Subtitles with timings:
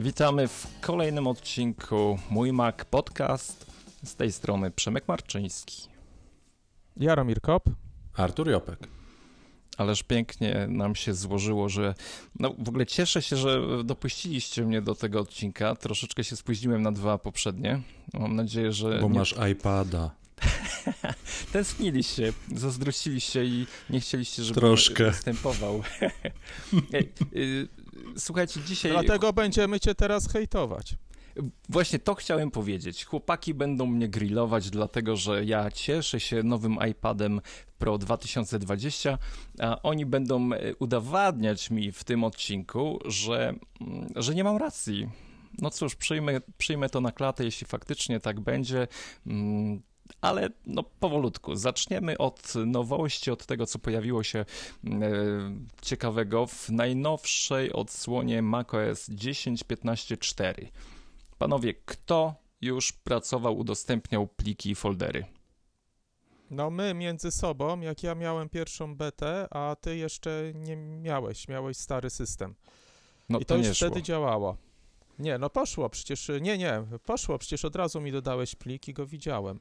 [0.00, 3.66] Witamy w kolejnym odcinku Mój Mac Podcast.
[4.04, 5.88] Z tej strony Przemek Marczyński.
[6.96, 7.70] Jaromir Kop.
[8.14, 8.78] Artur Jopek.
[9.76, 11.94] Ależ pięknie nam się złożyło, że.
[12.38, 15.74] No w ogóle cieszę się, że dopuściliście mnie do tego odcinka.
[15.74, 17.80] Troszeczkę się spóźniłem na dwa poprzednie.
[18.12, 18.98] Mam nadzieję, że.
[19.00, 19.18] Bo nie...
[19.18, 20.10] masz iPada.
[21.52, 25.10] Tęskniliście, zazdrościliście i nie chcieliście, żeby Troszkę.
[25.10, 25.82] występował.
[28.18, 28.92] Słuchajcie, dzisiaj.
[28.92, 30.94] Dlatego będziemy cię teraz hejtować.
[31.68, 33.04] Właśnie to chciałem powiedzieć.
[33.04, 37.40] Chłopaki będą mnie grillować, dlatego że ja cieszę się nowym iPadem
[37.78, 39.18] Pro 2020,
[39.60, 45.08] a oni będą e, udowadniać mi w tym odcinku, że, mm, że nie mam racji.
[45.58, 48.88] No cóż, przyjmę, przyjmę to na klatę, jeśli faktycznie tak będzie.
[50.20, 51.56] Ale no powolutku.
[51.56, 54.44] Zaczniemy od nowości, od tego, co pojawiło się e,
[55.82, 60.66] ciekawego w najnowszej odsłonie macOS 10.15.4.
[61.38, 65.24] Panowie, kto już pracował, udostępniał pliki i foldery?
[66.50, 71.76] No my między sobą, jak ja miałem pierwszą betę, a ty jeszcze nie miałeś, miałeś
[71.76, 72.54] stary system.
[73.28, 73.88] No I to, to, już szło.
[73.88, 74.56] wtedy działało.
[75.18, 79.06] Nie, no poszło przecież, nie, nie, poszło, przecież od razu mi dodałeś plik i go
[79.06, 79.60] widziałem.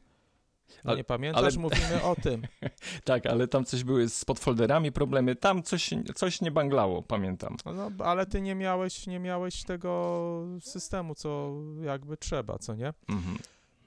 [0.84, 1.44] No Ale- nie pamiętasz?
[1.44, 2.42] ale- Mówimy o tym.
[3.04, 7.58] Tak, ale tam coś były z podfolderami problemy, tam coś, coś nie banglało, pamiętam.
[7.66, 12.94] No, ale ty nie miałeś, nie miałeś tego systemu, co jakby trzeba, co nie?
[13.10, 13.38] Mhm.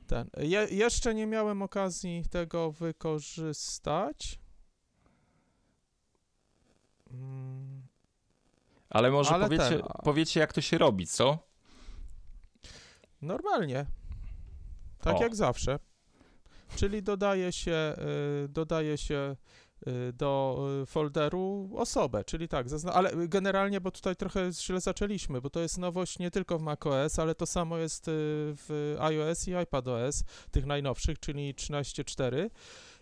[0.07, 0.31] Ten.
[0.37, 4.39] Je, jeszcze nie miałem okazji tego wykorzystać.
[7.11, 7.83] Mm,
[8.91, 11.39] Ale może Ale powiecie, ten, powiecie, jak to się robi, co?
[13.23, 13.87] Normalnie.
[15.01, 15.23] Tak O.
[15.23, 15.79] jak zawsze.
[16.77, 17.95] Czyli dodaje się,
[18.45, 19.37] y, dodaje się
[19.87, 25.51] y, do y, folderu osobę, czyli tak, ale generalnie, bo tutaj trochę źle zaczęliśmy, bo
[25.51, 30.25] to jest nowość nie tylko w macOS, ale to samo jest w iOS i iPadOS,
[30.51, 32.51] tych najnowszych, czyli 13.4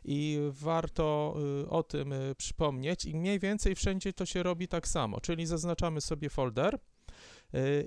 [0.04, 1.36] i warto
[1.68, 6.30] o tym przypomnieć i mniej więcej wszędzie to się robi tak samo, czyli zaznaczamy sobie
[6.30, 6.78] folder,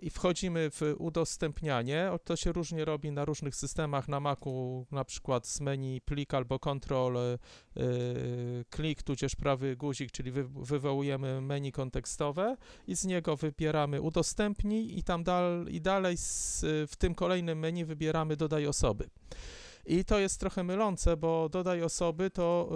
[0.02, 2.12] i wchodzimy w udostępnianie.
[2.24, 4.08] To się różnie robi na różnych systemach.
[4.08, 7.40] Na Macu na przykład z menu plik albo kontrol y,
[7.78, 12.58] y, klik, tudzież prawy guzik, czyli wy, wywołujemy menu kontekstowe
[12.88, 17.86] i z niego wybieramy udostępnij i tam dal, i dalej z, w tym kolejnym menu
[17.86, 19.10] wybieramy dodaj osoby.
[19.86, 22.70] I to jest trochę mylące, bo dodaj osoby to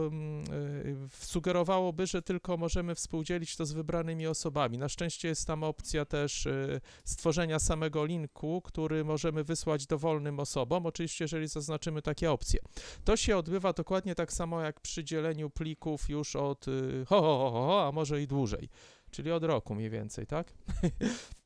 [1.16, 4.78] y, sugerowałoby, że tylko możemy współdzielić to z wybranymi osobami.
[4.78, 10.86] Na szczęście jest tam opcja też y, stworzenia samego linku, który możemy wysłać dowolnym osobom,
[10.86, 12.60] oczywiście jeżeli zaznaczymy takie opcje.
[13.06, 17.52] To się odbywa dokładnie tak samo jak przy dzieleniu plików już od y, ho, ho,
[17.52, 18.70] ho, ho, a może i dłużej,
[19.12, 20.54] czyli od roku mniej więcej, tak?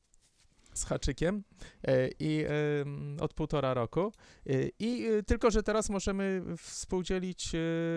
[0.74, 1.42] Z haczykiem
[1.84, 2.44] e, i
[3.20, 4.12] od półtora roku.
[4.46, 7.48] E, I e, tylko, że teraz możemy współdzielić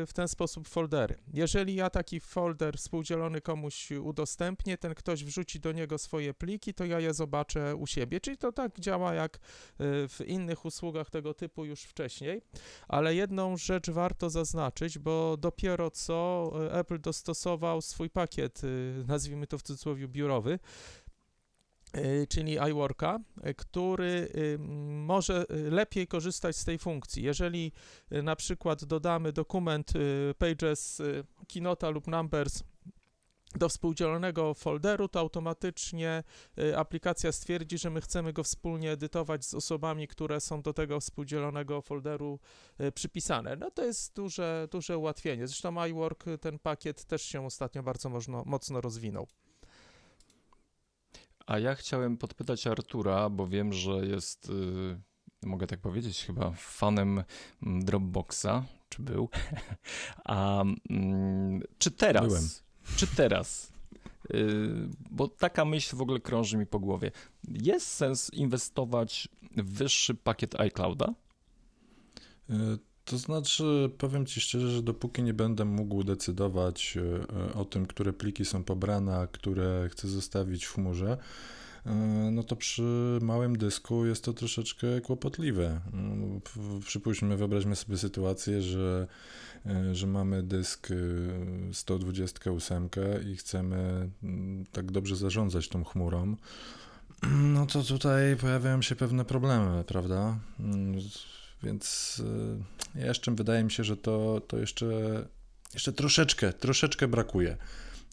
[0.08, 1.16] w ten sposób foldery.
[1.34, 6.86] Jeżeli ja taki folder współdzielony komuś udostępnię, ten ktoś wrzuci do niego swoje pliki, to
[6.86, 8.20] ja je zobaczę u siebie.
[8.20, 9.40] Czyli to tak działa jak
[9.80, 12.42] w innych usługach tego typu już wcześniej.
[12.88, 18.62] Ale jedną rzecz warto zaznaczyć, bo dopiero co Apple dostosował swój pakiet,
[19.08, 20.60] nazwijmy to w cudzysłowie biurowy,
[22.30, 24.58] czyli iWorka, e, który y,
[24.90, 27.24] może y, lepiej korzystać z tej funkcji.
[27.24, 27.72] Jeżeli
[28.12, 32.64] y, na przykład dodamy dokument y, Pages, y, Keynote lub Numbers
[33.58, 36.24] do współdzielonego folderu, to automatycznie
[36.60, 41.00] y, aplikacja stwierdzi, że my chcemy go wspólnie edytować z osobami, które są do tego
[41.00, 42.40] współdzielonego folderu
[42.82, 43.56] y, przypisane.
[43.56, 45.48] No to jest duże, duże ułatwienie.
[45.48, 49.28] Zresztą iWork, y, ten pakiet też się ostatnio bardzo mocno, mocno rozwinął.
[51.46, 55.02] A ja chciałem podpytać Artura, bo wiem, że jest, y,
[55.44, 57.24] mogę tak powiedzieć, chyba fanem
[57.64, 59.30] mm, Dropboxa, czy był.
[60.26, 62.28] A mm, czy teraz?
[62.28, 62.44] Byłem.
[62.96, 63.72] Czy teraz?
[64.34, 67.12] Y, bo taka myśl w ogóle krąży mi po głowie.
[67.48, 69.28] Jest sens inwestować
[69.58, 71.14] w wyższy pakiet iClouda?
[73.06, 77.02] To znaczy, powiem Ci szczerze, że dopóki nie będę mógł decydować y,
[77.50, 81.18] y, o tym, które pliki są pobrane, a które chcę zostawić w chmurze,
[81.86, 81.90] y,
[82.32, 85.82] no to przy małym dysku jest to troszeczkę kłopotliwe.
[86.44, 89.08] P- Przypuśćmy, wyobraźmy sobie sytuację, że,
[89.92, 91.30] że mamy dysk y,
[91.74, 92.90] 128
[93.32, 96.36] i chcemy mm, tak dobrze zarządzać tą chmurą.
[97.32, 100.40] No to tutaj pojawiają się pewne problemy, prawda?
[101.66, 102.16] Więc
[102.96, 104.88] y, jeszcze wydaje mi się, że to, to jeszcze,
[105.74, 107.58] jeszcze troszeczkę, troszeczkę brakuje.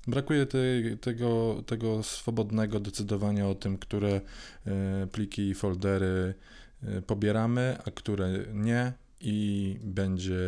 [0.07, 4.21] Brakuje tej, tego, tego swobodnego decydowania o tym, które
[4.67, 6.35] e, pliki i foldery
[6.83, 10.39] e, pobieramy, a które nie i będzie,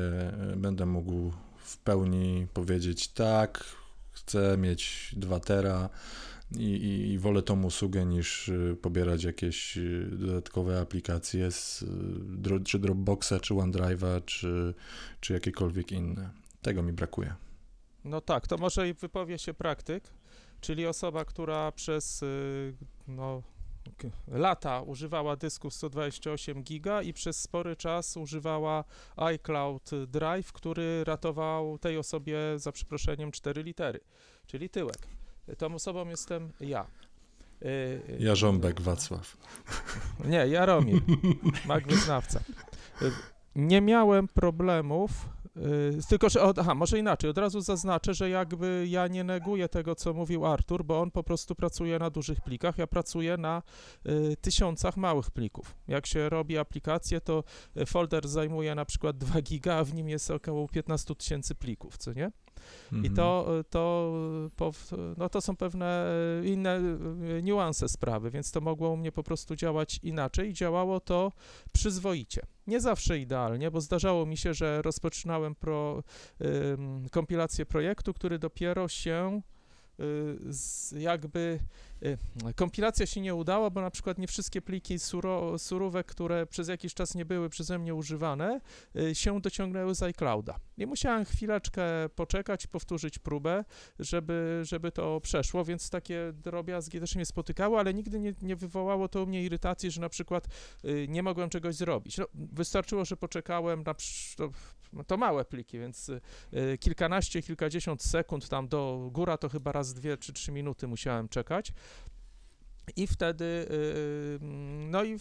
[0.56, 1.32] będę mógł
[1.64, 3.64] w pełni powiedzieć tak,
[4.12, 5.88] chcę mieć 2 tera
[6.58, 8.50] i, i, wolę tą usługę niż
[8.82, 9.78] pobierać jakieś
[10.10, 11.84] dodatkowe aplikacje z,
[12.64, 14.74] czy Dropboxa, czy OneDrive'a, czy,
[15.20, 16.30] czy jakiekolwiek inne.
[16.62, 17.34] Tego mi brakuje.
[18.04, 20.04] No tak, to może wypowie się praktyk,
[20.60, 22.74] czyli osoba, która przez y,
[23.08, 23.42] no,
[24.28, 28.84] lata używała dysku 128 giga i przez spory czas używała
[29.16, 34.00] iCloud Drive, który ratował tej osobie za przeproszeniem 4 litery,
[34.46, 35.08] czyli tyłek.
[35.58, 36.86] Tą osobą jestem ja.
[37.62, 39.36] Y, Jarząbek Wacław.
[40.30, 41.02] Nie, Jaromir,
[41.66, 42.40] mag wyznawca.
[43.02, 43.10] Y,
[43.56, 49.08] nie miałem problemów Yy, tylko, że, aha, może inaczej, od razu zaznaczę, że jakby ja
[49.08, 52.86] nie neguję tego, co mówił Artur, bo on po prostu pracuje na dużych plikach, ja
[52.86, 53.62] pracuję na
[54.06, 55.74] y, tysiącach małych plików.
[55.88, 57.44] Jak się robi aplikację, to
[57.86, 62.12] folder zajmuje na przykład 2 giga, a w nim jest około 15 tysięcy plików, co
[62.12, 62.30] nie?
[62.92, 63.14] I mhm.
[63.14, 64.12] to, to,
[65.16, 66.06] no to są pewne
[66.44, 66.80] inne
[67.42, 71.32] niuanse sprawy, więc to mogło u mnie po prostu działać inaczej i działało to
[71.72, 72.42] przyzwoicie.
[72.66, 76.02] Nie zawsze idealnie, bo zdarzało mi się, że rozpoczynałem pro,
[77.10, 79.42] kompilację projektu, który dopiero się
[80.98, 81.58] jakby
[82.56, 85.56] kompilacja się nie udała, bo na przykład nie wszystkie pliki suro,
[86.06, 88.60] które przez jakiś czas nie były przeze mnie używane,
[88.96, 90.60] y, się dociągnęły z iClouda.
[90.78, 91.82] I musiałem chwileczkę
[92.14, 93.64] poczekać, powtórzyć próbę,
[93.98, 99.08] żeby, żeby to przeszło, więc takie drobiazgi też mnie spotykały, ale nigdy nie, nie wywołało
[99.08, 100.46] to u mnie irytacji, że na przykład
[100.84, 102.18] y, nie mogłem czegoś zrobić.
[102.18, 103.94] No, wystarczyło, że poczekałem na
[104.94, 106.10] to, to małe pliki, więc
[106.80, 111.72] kilkanaście, kilkadziesiąt sekund tam do góra to chyba raz dwie czy trzy minuty musiałem czekać.
[112.96, 114.38] I wtedy, y, y,
[114.88, 115.16] no i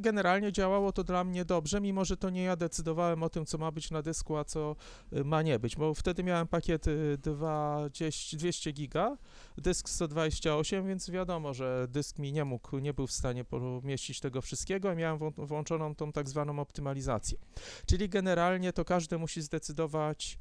[0.00, 3.58] generalnie działało to dla mnie dobrze, mimo że to nie ja decydowałem o tym, co
[3.58, 4.76] ma być na dysku, a co
[5.12, 6.86] y, ma nie być, bo wtedy miałem pakiet
[7.18, 9.16] 20, 200 giga,
[9.56, 14.42] dysk 128, więc wiadomo, że dysk mi nie mógł, nie był w stanie pomieścić tego
[14.42, 17.38] wszystkiego, miałem włączoną tą tak zwaną optymalizację.
[17.86, 20.38] Czyli generalnie to każdy musi zdecydować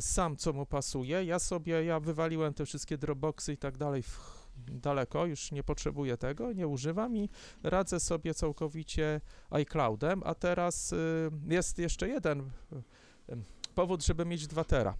[0.00, 1.24] sam, co mu pasuje.
[1.24, 6.16] Ja sobie, ja wywaliłem te wszystkie Dropboxy i tak dalej w daleko, już nie potrzebuję
[6.16, 7.28] tego, nie używam i
[7.62, 9.20] radzę sobie całkowicie
[9.50, 13.36] iCloudem, a teraz y, jest jeszcze jeden y,
[13.74, 14.94] powód, żeby mieć 2 tera.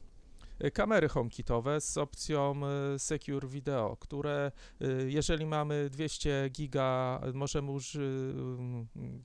[0.72, 2.60] Kamery HomeKitowe z opcją
[2.94, 4.52] y, Secure Video, które
[4.82, 7.98] y, jeżeli mamy 200 giga, możemy już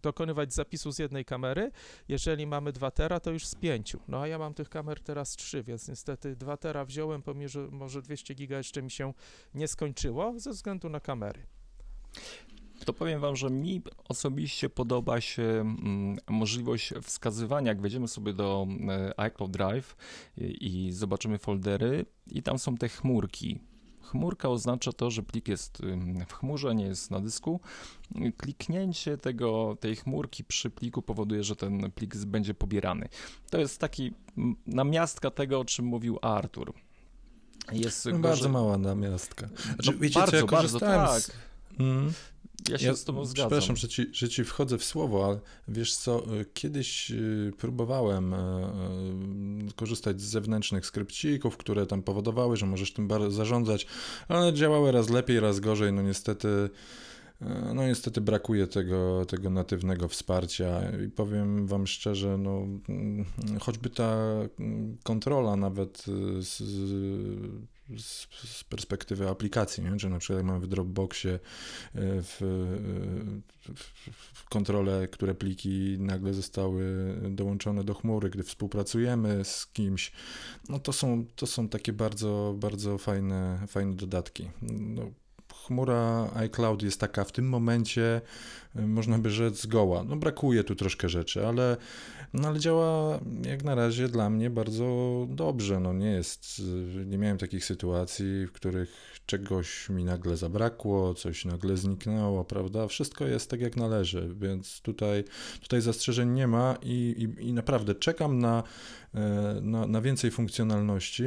[0.01, 1.71] dokonywać zapisu z jednej kamery,
[2.07, 3.97] jeżeli mamy 2 tera, to już z 5.
[4.07, 7.67] No a ja mam tych kamer teraz 3, więc niestety 2 tera wziąłem, pomimo że
[7.71, 9.13] może 200 giga jeszcze mi się
[9.53, 11.45] nie skończyło ze względu na kamery
[12.85, 18.67] to powiem wam, że mi osobiście podoba się mm, możliwość wskazywania, jak wejdziemy sobie do
[18.89, 19.95] e, iCloud Drive
[20.37, 23.59] i, zobaczymy foldery i tam są te chmurki.
[24.01, 25.81] Chmurka oznacza to, że plik jest
[26.27, 27.59] w chmurze, nie jest na dysku.
[28.37, 33.09] Kliknięcie tego, tej chmurki przy pliku powoduje, że ten plik będzie pobierany.
[33.49, 34.13] To jest taki
[34.67, 36.73] namiastka tego, o czym mówił Artur.
[37.71, 39.47] Jest no, bardzo mała namiastka.
[39.47, 41.21] Znaczy, no, wiecie, bardzo, co, ja bardzo, tak.
[41.79, 42.13] Mm.
[42.69, 43.49] Ja się ja, z tobą zgadzam.
[43.49, 48.33] Przepraszam, że ci, że ci wchodzę w słowo, ale wiesz co, y, kiedyś y, próbowałem
[48.33, 53.87] y, korzystać z zewnętrznych skrypcików, które tam powodowały, że możesz tym zarządzać,
[54.27, 56.69] ale działały raz lepiej, raz gorzej, no niestety
[57.75, 63.25] no niestety brakuje tego, tego natywnego wsparcia i powiem wam szczerze, no mm,
[63.59, 64.17] choćby ta
[65.03, 66.05] kontrola nawet
[66.39, 66.57] z,
[67.97, 68.27] z,
[68.57, 69.99] z, perspektywy aplikacji, nie?
[69.99, 71.39] że na przykład jak mamy w Dropboxie e,
[72.21, 72.37] w,
[73.75, 80.11] w, w kontrolę, które pliki nagle zostały dołączone do chmury, gdy współpracujemy z kimś,
[80.69, 84.49] no to są, to są takie bardzo, bardzo fajne, fajne dodatki.
[84.61, 85.11] No,
[85.67, 88.21] chmura iCloud jest taka w tym momencie,
[88.75, 90.03] e, można by rzec, zgoła.
[90.03, 91.77] No brakuje tu troszkę rzeczy, ale
[92.33, 94.85] no ale działa jak na razie dla mnie bardzo
[95.29, 95.79] dobrze.
[95.79, 96.61] No nie jest,
[97.05, 102.87] nie miałem takich sytuacji, w których czegoś mi nagle zabrakło, coś nagle zniknęło, prawda?
[102.87, 105.23] Wszystko jest tak jak należy, więc tutaj,
[105.61, 108.63] tutaj zastrzeżeń nie ma i, i, i naprawdę czekam na,
[109.13, 109.19] e,
[109.61, 111.23] na, na więcej funkcjonalności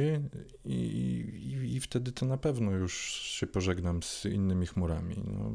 [0.65, 5.15] i, i, wtedy to na pewno już się pożegnam z innymi chmurami.
[5.25, 5.51] No,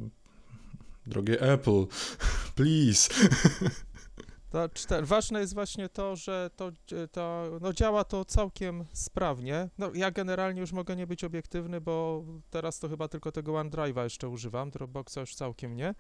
[1.07, 1.87] drogie Apple,
[2.57, 3.15] please.
[4.55, 4.69] To.
[5.03, 6.71] Ważne jest właśnie to, że to,
[7.13, 9.69] to no działa to całkiem sprawnie.
[9.79, 14.03] No, ja generalnie już mogę nie być obiektywny, bo teraz to chyba tylko tego OneDrive'a
[14.03, 15.95] jeszcze używam, Dropboxa już całkiem nie.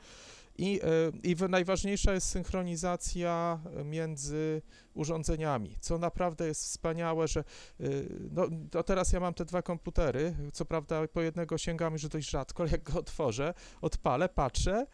[0.59, 4.63] I, e, i najważniejsza jest synchronizacja między
[4.95, 7.85] urządzeniami, co naprawdę jest wspaniałe, że e,
[8.31, 12.31] no, to teraz ja mam te dwa komputery, co prawda po jednego sięgam już dość
[12.31, 14.87] rzadko, jak go otworzę, odpalę, patrzę,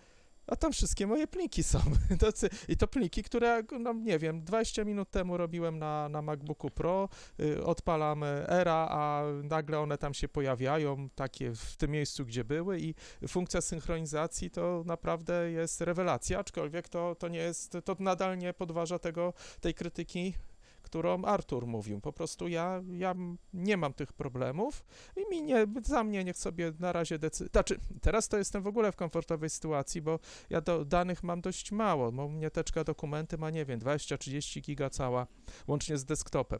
[0.50, 1.80] a tam wszystkie moje pliki są.
[2.68, 7.08] I to pliki, które, no nie wiem, 20 minut temu robiłem na, na MacBooku Pro,
[7.40, 12.80] y, odpalam Era, a nagle one tam się pojawiają, takie w tym miejscu, gdzie były
[12.80, 12.94] i
[13.28, 18.98] funkcja synchronizacji to naprawdę jest rewelacja, aczkolwiek to, to nie jest, to nadal nie podważa
[18.98, 20.34] tego, tej krytyki
[20.82, 22.00] którą Artur mówił.
[22.00, 23.14] Po prostu ja, ja
[23.52, 24.84] nie mam tych problemów
[25.16, 27.50] i mi nie, za mnie niech sobie na razie decyduje.
[27.52, 30.18] Znaczy, teraz to jestem w ogóle w komfortowej sytuacji, bo
[30.50, 32.12] ja do danych mam dość mało.
[32.12, 35.26] Bo mnie teczka dokumenty ma, nie wiem, 20-30 giga cała,
[35.66, 36.58] łącznie z desktopem.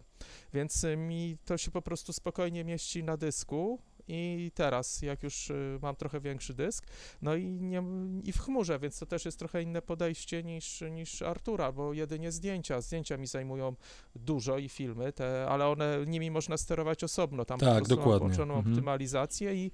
[0.52, 3.78] Więc mi to się po prostu spokojnie mieści na dysku
[4.10, 6.86] i teraz, jak już y, mam trochę większy dysk,
[7.22, 7.82] no i, nie,
[8.24, 12.32] i w chmurze, więc to też jest trochę inne podejście niż, niż Artura, bo jedynie
[12.32, 13.76] zdjęcia, zdjęcia mi zajmują
[14.14, 18.18] dużo i filmy, te, ale one, nimi można sterować osobno, tam tak, po dokładnie.
[18.18, 18.74] włączoną mhm.
[18.74, 19.70] optymalizację i,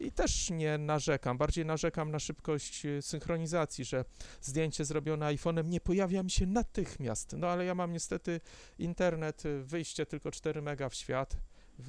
[0.00, 4.04] i też nie narzekam, bardziej narzekam na szybkość y, synchronizacji, że
[4.40, 8.40] zdjęcie zrobione iPhone'em nie pojawia mi się natychmiast, no ale ja mam niestety
[8.78, 11.36] internet, y, wyjście tylko 4 mega w świat,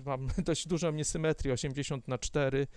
[0.06, 2.68] mam dość dużą niesymetrię, 80 na 4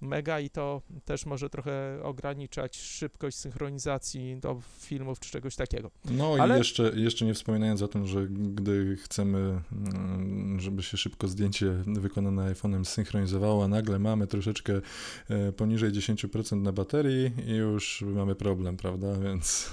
[0.00, 5.90] mega i to też może trochę ograniczać szybkość synchronizacji do filmów czy czegoś takiego.
[6.10, 6.54] No Ale...
[6.54, 11.70] i jeszcze, jeszcze nie wspominając o tym, że gdy chcemy, mm, żeby się szybko zdjęcie
[11.86, 14.80] wykonane iPhone'em synchronizowało, a nagle mamy troszeczkę
[15.28, 19.72] e, poniżej 10% na baterii i już mamy problem, prawda, więc...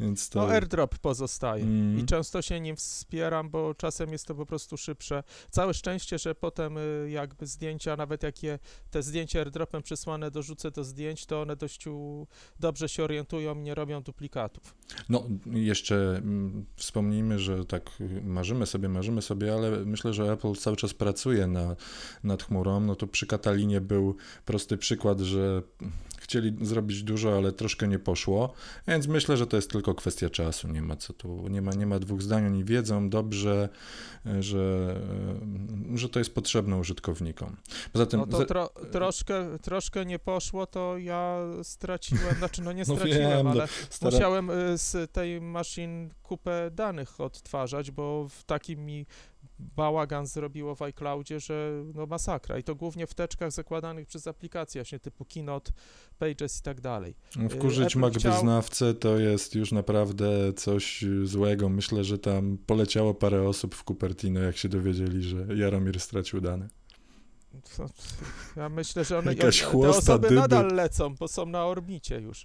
[0.00, 0.46] więc to...
[0.46, 1.98] No AirDrop pozostaje mm.
[1.98, 5.22] i często się nim wspieram, bo czasem jest to po prostu szybsze.
[5.50, 8.58] Całe szczęście szczęście, że potem y, jakby zdjęcia, nawet jakie
[8.90, 11.84] te zdjęcia airdropem przesłane dorzucę do zdjęć, to one dość
[12.60, 14.74] dobrze się orientują nie robią duplikatów.
[15.08, 17.90] No, jeszcze mm, wspomnijmy, że tak
[18.22, 21.76] marzymy sobie, marzymy sobie, ale myślę, że Apple cały czas pracuje na,
[22.24, 22.80] nad chmurą.
[22.80, 25.62] No to przy Katalinie był prosty przykład, że
[26.32, 28.52] chcieli zrobić dużo, ale troszkę nie poszło,
[28.88, 31.86] więc myślę, że to jest tylko kwestia czasu, nie ma co tu, nie ma, nie
[31.86, 33.68] ma dwóch zdań, oni wiedzą dobrze,
[34.40, 34.96] że,
[35.94, 37.56] że to jest potrzebne użytkownikom.
[37.92, 38.20] Poza tym...
[38.20, 43.22] No to tro, troszkę, troszkę nie poszło, to ja straciłem, znaczy no nie no straciłem,
[43.22, 44.12] no wiem, ale stara...
[44.12, 49.06] musiałem y, z tej maszyn kupę danych odtwarzać, bo w takim mi
[49.76, 54.80] bałagan zrobiło w iCloudzie, że no masakra i to głównie w teczkach zakładanych przez aplikacje
[54.80, 55.72] właśnie typu Keynote,
[56.18, 57.14] Pages i tak dalej.
[57.36, 58.32] No, wkurzyć Mac chciał...
[58.32, 61.68] wyznawcę to jest już naprawdę coś złego.
[61.68, 66.68] Myślę, że tam poleciało parę osób w Cupertino, jak się dowiedzieli, że Jaromir stracił dane.
[68.56, 70.40] Ja myślę, że one, Jakaś te osoby dyby.
[70.40, 72.44] nadal lecą, bo są na orbicie już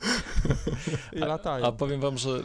[1.13, 1.65] i latają.
[1.65, 2.43] A, a powiem wam, że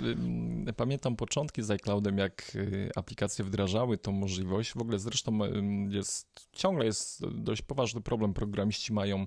[0.68, 4.72] y, pamiętam początki z iCloudem, jak y, aplikacje wdrażały tą możliwość.
[4.72, 5.50] W ogóle zresztą y,
[5.88, 9.26] jest, ciągle jest dość poważny problem, programiści mają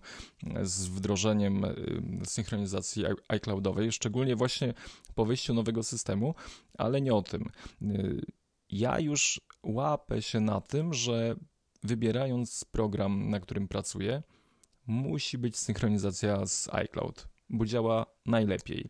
[0.62, 1.66] z wdrożeniem
[2.26, 4.74] synchronizacji iCloudowej, szczególnie właśnie
[5.16, 6.36] po wyjściu nowego systemu,
[6.78, 7.50] ale nie o tym.
[8.70, 11.36] Ja już łapę się na tym, że
[11.86, 14.24] wybierając program, na którym pracuję,
[14.88, 18.90] musi być synchronizacja z iCloud, bo działa najlepiej.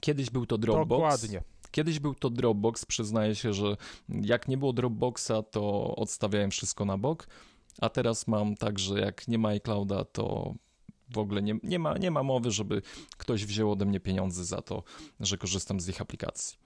[0.00, 0.88] Kiedyś był to Dropbox.
[0.88, 1.42] Dokładnie.
[1.70, 3.76] Kiedyś był to Dropbox, przyznaję się, że
[4.08, 7.28] jak nie było Dropboxa, to odstawiałem wszystko na bok,
[7.80, 10.54] a teraz mam tak, że jak nie ma iClouda, to
[11.10, 12.82] w ogóle nie, nie, ma, nie ma mowy, żeby
[13.16, 14.82] ktoś wziął ode mnie pieniądze za to,
[15.20, 16.58] że korzystam z ich aplikacji.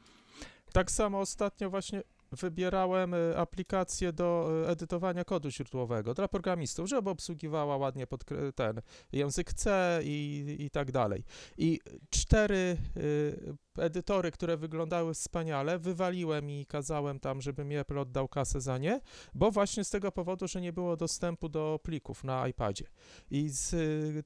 [0.73, 7.11] Tak samo ostatnio właśnie wybierałem y, aplikację do y, edytowania kodu źródłowego dla programistów, żeby
[7.11, 8.25] obsługiwała ładnie pod
[8.55, 8.81] ten
[9.13, 11.25] język C i, i tak dalej.
[11.59, 18.29] I cztery y, edytory, które wyglądały wspaniale, wywaliłem i kazałem tam, żeby mi Apple oddał
[18.29, 19.01] kasę za nie,
[19.35, 22.85] bo właśnie z tego powodu, że nie było dostępu do plików na iPadzie.
[23.31, 23.75] I, z,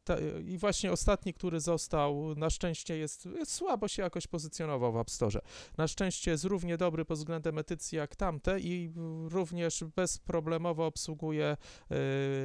[0.05, 5.11] ta, i właśnie ostatni, który został, na szczęście jest, słabo się jakoś pozycjonował w App
[5.11, 5.41] Store.
[5.77, 8.93] Na szczęście jest równie dobry pod względem edycji jak tamte i
[9.29, 11.57] również bezproblemowo obsługuje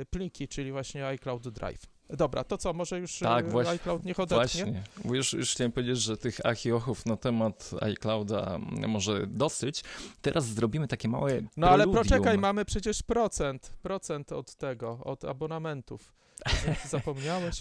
[0.01, 2.00] y, pliki, czyli właśnie iCloud Drive.
[2.17, 4.63] Dobra, to co, może już Tak, e, właśnie- iCloud niech odetchnie?
[4.63, 9.83] Właśnie, bo już, już chciałem powiedzieć, że tych achiochów na temat iClouda może dosyć.
[10.21, 12.03] Teraz zrobimy takie małe No ale preludium.
[12.03, 16.13] poczekaj, mamy przecież procent, procent od tego, od abonamentów.
[16.89, 17.59] Zapomniałeś?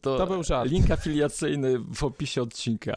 [0.00, 0.70] To, To był żart.
[0.70, 2.94] Link afiliacyjny w opisie odcinka.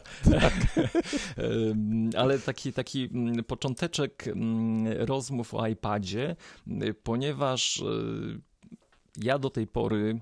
[1.36, 6.36] Em, Ale taki, taki mm, począteczek mm, rozmów o iPadzie,
[7.02, 8.40] ponieważ y,
[9.16, 10.20] ja do tej pory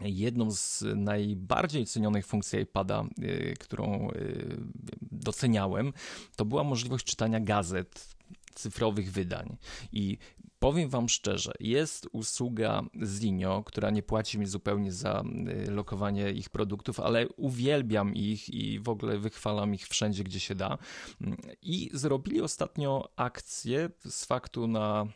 [0.00, 4.56] jedną z najbardziej cenionych funkcji iPada, y, którą y,
[5.02, 5.92] doceniałem,
[6.36, 8.16] to była możliwość czytania gazet,
[8.54, 9.56] cyfrowych wydań.
[9.92, 10.18] I
[10.58, 15.24] powiem Wam szczerze, jest usługa Zinio, która nie płaci mi zupełnie za
[15.66, 20.54] y, lokowanie ich produktów, ale uwielbiam ich i w ogóle wychwalam ich wszędzie, gdzie się
[20.54, 20.78] da.
[21.20, 25.06] Mm, I zrobili ostatnio akcję z faktu na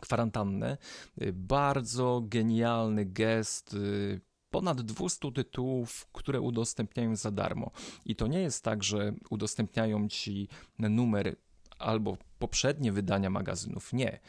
[0.00, 0.78] kwarantannę.
[1.22, 3.74] Y, Bardzo genialny gest.
[3.74, 7.70] y, Ponad 200 tytułów, które udostępniają za darmo.
[8.04, 10.48] I to nie jest tak, że udostępniają ci
[10.78, 11.36] numer
[11.78, 13.92] albo poprzednie wydania magazynów.
[13.92, 14.20] Nie.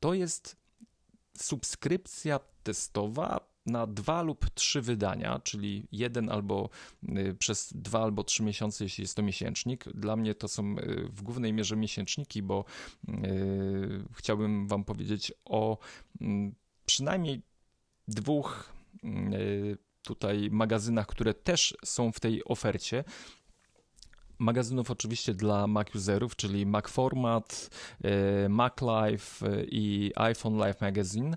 [0.00, 0.56] To jest
[1.38, 6.68] subskrypcja testowa na dwa lub trzy wydania, czyli jeden albo
[7.08, 9.84] y, przez dwa albo trzy miesiące, jeśli jest to miesięcznik.
[9.94, 12.64] Dla mnie to są y, w głównej mierze miesięczniki, bo
[13.08, 13.12] y,
[14.12, 15.78] chciałbym Wam powiedzieć o
[16.20, 16.54] mm,
[16.86, 17.42] przynajmniej
[18.08, 18.72] dwóch
[20.02, 23.04] tutaj magazynach, które też są w tej ofercie.
[24.38, 27.70] Magazynów oczywiście dla Mac userów, czyli Mac Format,
[28.48, 31.36] Mac Life i iPhone Life Magazine.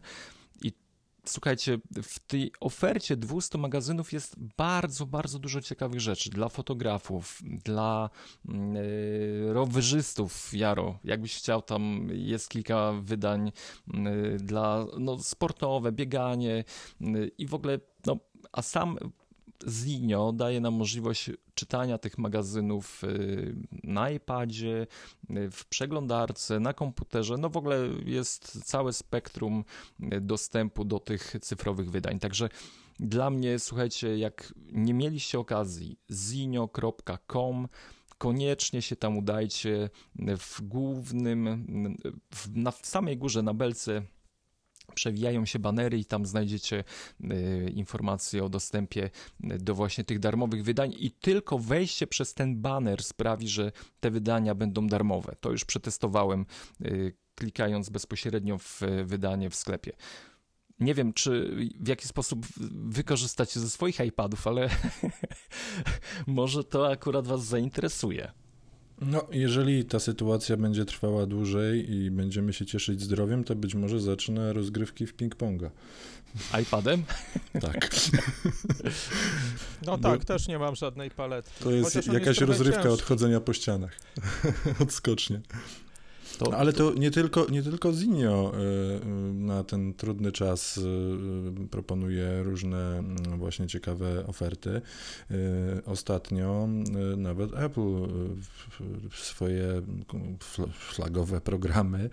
[1.26, 8.10] Słuchajcie, w tej ofercie 200 magazynów jest bardzo, bardzo dużo ciekawych rzeczy dla fotografów, dla
[8.48, 11.00] mm, y, rowerzystów, Jaro.
[11.04, 13.52] Jakbyś chciał, tam jest kilka wydań
[13.88, 16.64] y, dla no, sportowe, bieganie
[17.02, 18.18] y, i w ogóle, no,
[18.52, 18.98] a sam
[19.68, 24.88] Zinio daje nam możliwość czytania tych magazynów y, na iPadzie,
[25.30, 27.38] y, w przeglądarce, na komputerze.
[27.38, 29.64] No w ogóle jest całe spektrum
[30.14, 32.20] y, dostępu do tych cyfrowych wydań.
[32.20, 32.50] Także
[33.00, 37.68] dla mnie, słuchajcie, jak nie mieliście okazji, zinio.com,
[38.18, 39.90] koniecznie się tam udajcie.
[40.38, 41.98] W głównym,
[42.34, 44.02] w, na w samej górze, na belce
[45.00, 46.84] przewijają się banery i tam znajdziecie
[47.24, 49.10] y, informacje o dostępie
[49.44, 54.12] y, do właśnie tych darmowych wydań i tylko wejście przez ten baner sprawi, że te
[54.12, 55.36] wydania będą darmowe.
[55.40, 56.46] To już przetestowałem
[56.82, 59.92] y, klikając bezpośrednio w wydanie w sklepie.
[60.80, 62.46] Nie wiem, czy w jaki sposób
[62.86, 64.70] wykorzystacie ze swoich iPadów, ale
[66.28, 68.32] może to akurat Was zainteresuje.
[69.02, 74.00] No, jeżeli ta sytuacja będzie trwała dłużej i będziemy się cieszyć zdrowiem, to być może
[74.02, 75.70] zacznę rozgrywki w ping-ponga.
[76.62, 77.04] iPadem?
[77.62, 77.90] Tak.
[79.86, 81.50] No Bo- tak, też nie mam żadnej palety.
[81.60, 82.94] To jest Chociaż jakaś jest rozrywka ciężki.
[82.94, 84.00] od chodzenia po ścianach.
[84.84, 85.42] Odskocznie.
[86.40, 90.78] To, No, ale to nie tylko, nie tylko Zinio y, y, na ten trudny czas
[90.78, 90.82] y,
[91.72, 94.82] proponuje różne mm, właśnie ciekawe oferty.
[95.86, 96.68] Ostatnio
[97.18, 98.08] nawet Apple
[99.16, 99.82] swoje
[100.40, 102.10] fl- flagowe programy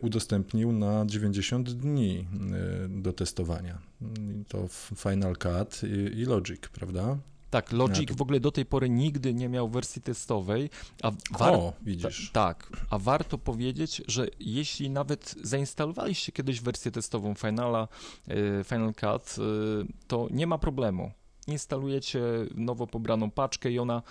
[0.00, 2.26] udostępnił na 90 dni
[2.88, 3.78] do testowania.
[4.48, 5.80] To Final Cut
[6.16, 7.18] i Logic, prawda?
[7.50, 10.70] Tak, Logic Ja w ogóle do tej pory nigdy nie miał wersji testowej,
[11.02, 11.54] a war...
[11.54, 12.30] O, widzisz.
[12.32, 17.88] Ta, tak, a warto powiedzieć, że jeśli nawet zainstalowaliście kiedyś wersję testową Finala,
[18.28, 21.10] y, Final Cut, y, to nie ma problemu.
[21.46, 22.20] Instalujecie
[22.54, 24.02] nowo pobraną paczkę i ona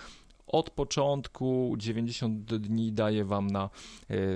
[0.46, 3.70] od początku 90 dni daje wam na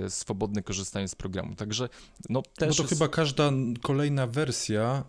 [0.05, 1.55] y, swobodne korzystanie z programu.
[1.55, 1.89] Także
[2.29, 2.89] no też No to jest...
[2.89, 5.03] chyba każda kolejna wersja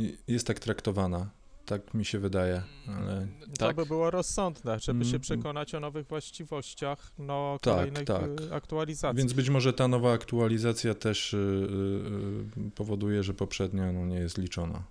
[0.00, 1.30] y, jest tak traktowana.
[1.66, 3.26] Tak mi się wydaje, ale
[3.58, 3.76] To tak.
[3.76, 5.20] by było rozsądne, żeby się Mm.
[5.20, 8.40] przekonać o nowych właściwościach no, Tak, kolejnych tak.
[8.40, 9.18] y, aktualizacji.
[9.18, 14.16] więc być może ta nowa aktualizacja też y, y, y, powoduje, że poprzednia no, nie
[14.18, 14.82] jest liczona.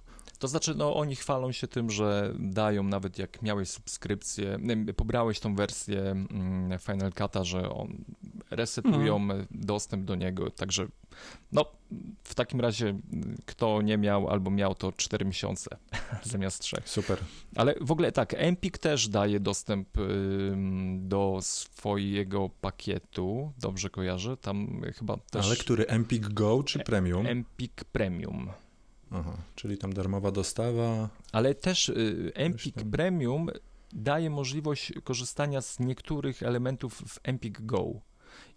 [0.42, 4.60] To znaczy, no oni chwalą się tym, że dają nawet jak miałeś subskrypcję,
[4.96, 8.04] pobrałeś tą wersję mm, Final Cut'a, że on
[8.52, 9.48] resetują Mhm.
[9.52, 10.88] dostęp do niego, także
[11.52, 11.66] no
[12.24, 15.78] w takim razie mm, kto nie miał albo miał to 4 miesiące
[16.24, 16.78] zamiast 3.
[16.86, 17.18] Super.
[17.56, 19.90] Ale w ogóle tak, Empik też daje dostęp
[20.98, 25.86] do swojego pakietu, dobrze kojarzę, tam chyba też Ale który?
[25.88, 27.28] Empik Go czy Premium?
[27.28, 28.50] Empik Premium.
[29.12, 31.10] Aha, czyli tam darmowa dostawa.
[31.32, 32.92] Ale też y, Empik tam.
[32.92, 33.50] Premium
[33.94, 38.02] daje możliwość korzystania z niektórych elementów w Empik Go.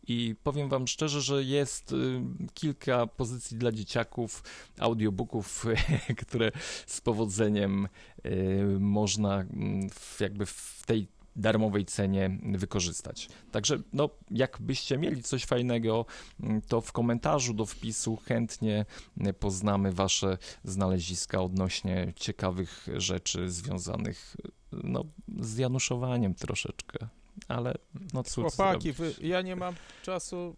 [0.07, 2.21] I powiem Wam szczerze, że jest y,
[2.55, 4.43] kilka pozycji dla dzieciaków,
[4.79, 5.67] audiobooków,
[6.27, 6.53] które
[6.87, 7.89] z powodzeniem
[8.27, 9.89] y, można mm,
[10.21, 13.29] jakby w tej darmowej cenie wykorzystać.
[13.53, 16.07] Także no, jakbyście mieli coś fajnego,
[16.41, 18.87] mm, to w komentarzu do wpisu chętnie
[19.21, 24.37] mm, poznamy wasze znaleziska odnośnie ciekawych rzeczy związanych
[24.73, 25.05] no,
[25.41, 27.09] z Januszowaniem troszeczkę.
[27.49, 27.75] Ale
[28.13, 30.57] no cóż Chłopaki, wy, ja nie mam czasu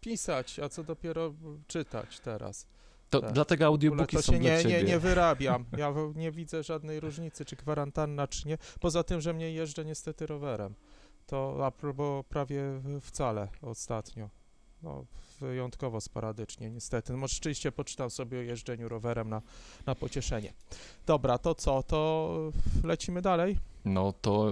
[0.00, 1.34] pisać, a co dopiero
[1.66, 2.66] czytać teraz.
[3.10, 3.32] To Tak.
[3.32, 4.76] dlatego audiobooki to są się dla nie, ciebie.
[4.76, 5.64] nie, nie wyrabiam.
[5.78, 8.58] Ja nie widzę żadnej różnicy, czy kwarantanna, czy nie.
[8.80, 10.74] Poza tym, że mnie jeżdżę niestety rowerem.
[11.26, 12.62] To a propos prawie
[13.00, 14.30] wcale ostatnio.
[14.82, 15.04] No,
[15.40, 17.12] wyjątkowo sporadycznie, niestety.
[17.12, 19.42] No, rzeczywiście poczytam sobie o jeżdżeniu rowerem na,
[19.86, 20.52] na pocieszenie.
[21.06, 21.82] Dobra, to co?
[21.82, 22.52] To
[22.84, 23.58] lecimy dalej?
[23.84, 24.48] No to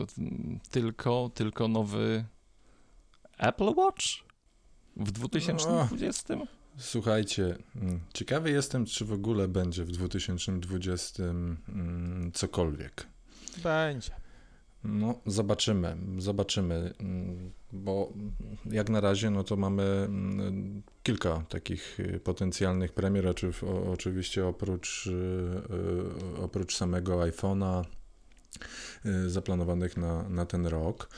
[0.71, 2.25] tylko, tylko nowy
[3.39, 4.05] Apple Watch
[4.97, 6.35] w 2020?
[6.79, 13.07] Słuchajcie, mm, ciekawy jestem, czy w ogóle będzie w 2020 mm, cokolwiek.
[13.63, 14.11] Będzie.
[14.85, 18.13] No, zobaczymy, zobaczymy, mm, bo
[18.71, 20.09] jak na razie, no to mamy
[21.03, 23.35] kilka takich y, potencjalnych premier,
[23.93, 25.11] oczywiście oprócz, y,
[26.39, 27.85] y, oprócz samego iPhone'a
[29.27, 31.09] zaplanowanych na, na ten rok.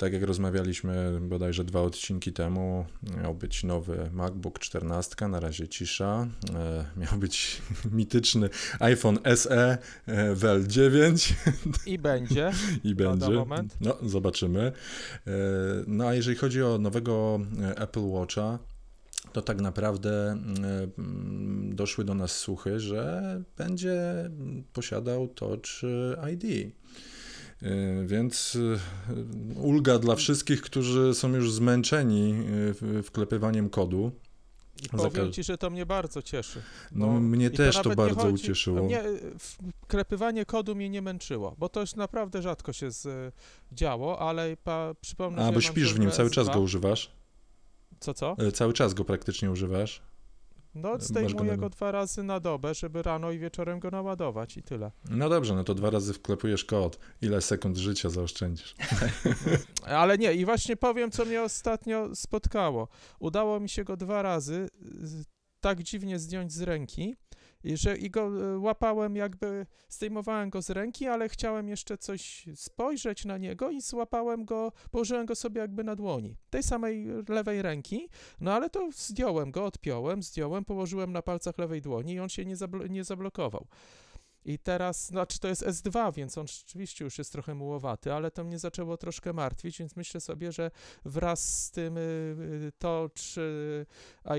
[0.00, 2.86] Tak jak rozmawialiśmy bodajże dwa odcinki temu,
[3.22, 6.26] miał być nowy MacBook 14, na razie cisza.
[6.54, 9.78] E, miał być mityczny iPhone SE
[10.34, 11.34] WL 9
[11.86, 12.52] I będzie.
[12.84, 13.30] i będzie.
[13.30, 13.76] moment.
[13.80, 14.60] No, zobaczymy.
[15.26, 15.32] E,
[15.86, 18.58] No a jeżeli chodzi o nowego e, Apple Watcha,
[19.32, 24.30] to tak naprawdę mm, doszły do nas słuchy, że będzie
[24.72, 25.82] posiadał Touch
[26.32, 26.72] ID.
[27.62, 28.58] E, Więc
[29.56, 32.34] e, ulga dla wszystkich, którzy są już zmęczeni
[32.98, 34.12] e, wklepywaniem kodu.
[34.90, 36.62] Powiem ci, że to mnie bardzo cieszy.
[36.92, 38.82] No, Bo- mnie też to bardzo chodzi- ucieszyło.
[38.82, 39.02] Mnie
[39.82, 43.34] wklepywanie kodu mnie nie męczyło, bo to już naprawdę rzadko się z,
[43.72, 46.54] działo, ale pa, przypomnę, A, bo śpisz w nim, cały czas S2.
[46.54, 47.10] go używasz?
[48.00, 48.36] Co, co?
[48.54, 50.02] Cały czas go praktycznie używasz?
[50.74, 54.62] No, masz zdejmuję go dwa razy na dobę, żeby rano i wieczorem go naładować i
[54.62, 54.90] tyle.
[55.10, 56.98] No dobrze, no to dwa razy wklepujesz kod.
[57.22, 58.74] Ile sekund życia zaoszczędzisz?
[59.86, 62.88] Ale nie, i właśnie powiem, co mnie ostatnio spotkało.
[63.20, 64.68] Udało mi się go dwa razy
[65.60, 67.16] tak dziwnie zdjąć z ręki,
[67.64, 72.46] i że i go e, łapałem jakby, zdejmowałem go z ręki, ale chciałem jeszcze coś
[72.54, 77.62] spojrzeć na niego i złapałem go, położyłem go sobie jakby na dłoni, tej samej lewej
[77.62, 78.08] ręki,
[78.40, 82.44] no ale to zdjąłem go, odpiąłem, zdjąłem, położyłem na palcach lewej dłoni i on się
[82.44, 83.66] nie, zablo- nie zablokował.
[84.44, 88.44] I teraz, znaczy to jest S2, więc on rzeczywiście już jest trochę mułowaty, ale to
[88.44, 90.70] mnie zaczęło troszkę martwić, więc myślę sobie, że
[91.04, 93.86] wraz z tym y, y, Touch y,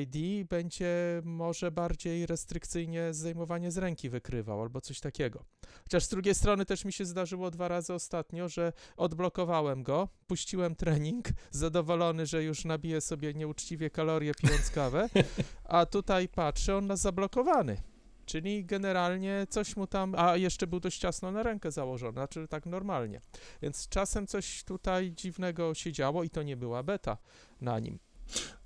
[0.01, 5.45] ID będzie może bardziej restrykcyjnie zdejmowanie z ręki wykrywał albo coś takiego.
[5.83, 10.75] Chociaż z drugiej strony też mi się zdarzyło dwa razy ostatnio, że odblokowałem go, puściłem
[10.75, 15.09] trening, zadowolony, że już nabiję sobie nieuczciwie kalorie pijąc kawę,
[15.63, 17.90] a tutaj patrzę, on nas zablokowany.
[18.25, 22.65] Czyli generalnie coś mu tam, a jeszcze był dość ciasno na rękę założony, znaczy tak
[22.65, 23.21] normalnie.
[23.61, 27.17] Więc czasem coś tutaj dziwnego się działo i to nie była beta
[27.61, 27.99] na nim.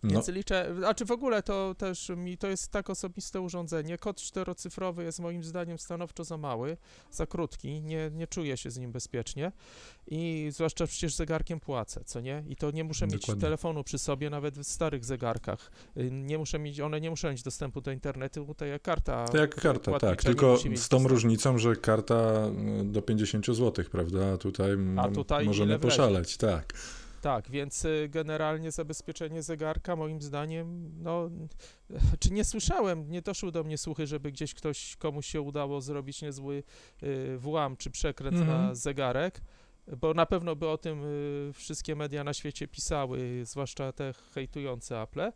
[0.04, 3.98] No, Więc liczę, znaczy w ogóle to też mi to jest tak osobiste urządzenie.
[3.98, 6.78] Kod czterocyfrowy jest moim zdaniem stanowczo za mały,
[7.12, 9.52] za krótki, nie, nie czuję się z nim bezpiecznie
[10.08, 12.44] i zwłaszcza przecież zegarkiem płacę, co nie?
[12.48, 13.42] I to nie muszę mieć Dokładnie.
[13.42, 15.72] telefonu przy sobie, nawet w starych zegarach.
[15.98, 19.26] Y, Nie muszę mieć, one nie muszą mieć dostępu do internetu, bo to jak karta.
[19.26, 20.24] to jak karta, tak.
[20.24, 21.08] nie Tylko mieć z tą dostępu.
[21.08, 22.48] różnicą, że karta
[22.82, 24.34] y, do 50 zł, prawda?
[24.34, 25.96] A tutaj, A tutaj możemy ile wlezie.
[25.98, 26.74] poszaleć, tak.
[27.26, 31.30] Tak, więc y, generalnie zabezpieczenie zegarka moim zdaniem, no,
[32.20, 36.22] czy nie słyszałem, nie doszły do mnie słuchy, żeby gdzieś ktoś, komuś się udało zrobić
[36.22, 36.64] niezły
[37.04, 38.76] y, włam czy przekręt na Mhm.
[38.76, 39.42] zegarek,
[39.98, 45.02] bo na pewno by o tym y, wszystkie media na świecie pisały, zwłaszcza te hejtujące
[45.02, 45.32] Apple,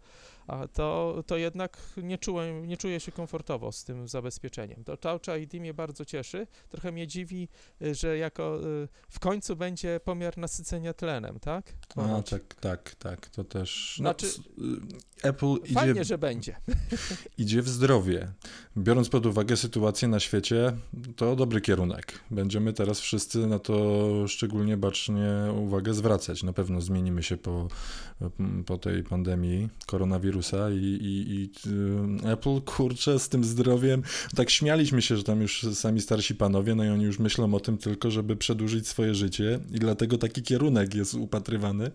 [0.74, 4.84] to, to jednak nie, czułem, nie czuję się komfortowo z tym zabezpieczeniem.
[4.84, 7.48] To Touch ID mnie bardzo cieszy, trochę mnie dziwi,
[7.82, 11.74] y, że jako y, w końcu będzie pomiar nasycenia tlenem, tak?
[11.90, 12.30] A, Ponoć.
[12.30, 13.98] tak, tak, tak, to też.
[14.00, 16.56] No, Znaczy- y, Apple Fajnie, idzie, że będzie.
[17.38, 18.28] idzie w zdrowie.
[18.78, 20.72] biorąc pod uwagę sytuację na świecie,
[21.16, 22.20] to dobry kierunek.
[22.32, 26.44] Będziemy teraz wszyscy na to szczególnie bacznie uwagę zwracać.
[26.44, 27.68] Na pewno zmienimy się po,
[28.66, 30.39] po tej pandemii koronawirusa
[30.72, 31.50] i, i, i
[32.26, 34.04] y, Apple, kurczę, z tym zdrowiem,
[34.36, 37.60] tak śmialiśmy się, że tam już sami starsi panowie, no i oni już myślą o
[37.60, 41.92] tym tylko, żeby przedłużyć swoje życie i dlatego taki kierunek jest upatrywany.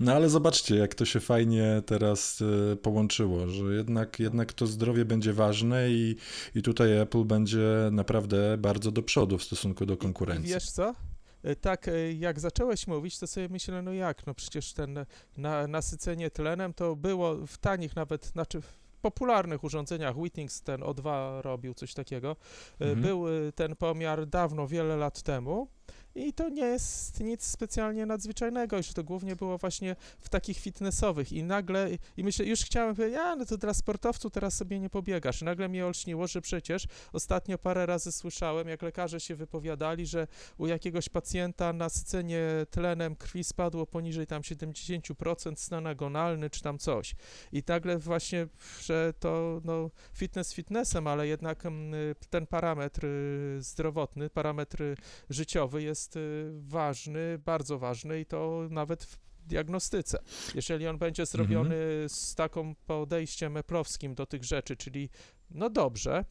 [0.00, 5.04] No ale zobaczcie, jak to się fajnie teraz y, połączyło, że jednak, jednak to zdrowie
[5.04, 6.16] będzie ważne i,
[6.54, 10.50] i tutaj Apple będzie naprawdę bardzo do przodu w stosunku do konkurencji.
[10.50, 10.94] I wiesz co?
[11.42, 15.66] E, tak, e, jak zacząłeś mówić, to sobie myślę, no jak, no przecież ten na,
[15.66, 21.74] nasycenie tlenem to było w tanich nawet, znaczy w popularnych urządzeniach, Whitings ten O2 robił
[21.74, 22.36] coś takiego,
[22.80, 23.02] e, mhm.
[23.02, 23.24] był
[23.54, 25.68] ten pomiar dawno, wiele lat temu,
[26.14, 31.32] i to nie jest nic specjalnie nadzwyczajnego, już to głównie było właśnie w takich fitnessowych
[31.32, 34.90] i nagle, i myślę, już chciałem powiedzieć, ja, no to dla sportowców teraz sobie nie
[34.90, 35.42] pobiegasz.
[35.42, 40.26] I nagle mnie olśniło, że przecież ostatnio parę razy słyszałem, jak lekarze się wypowiadali, że
[40.58, 47.14] u jakiegoś pacjenta nasycenie tlenem krwi spadło poniżej tam 70% stan agonalny, czy tam coś.
[47.52, 48.46] I nagle właśnie,
[48.82, 51.94] że to no, fitness fitnessem, ale jednak mm,
[52.30, 54.82] ten parametr y, zdrowotny, parametr
[55.30, 60.18] życiowy jest jest y, ważny, bardzo ważny i to nawet w diagnostyce.
[60.54, 62.08] Jeżeli on będzie zrobiony mhm.
[62.08, 65.10] z taką podejściem eplowskim do tych rzeczy, czyli
[65.50, 66.24] no dobrze,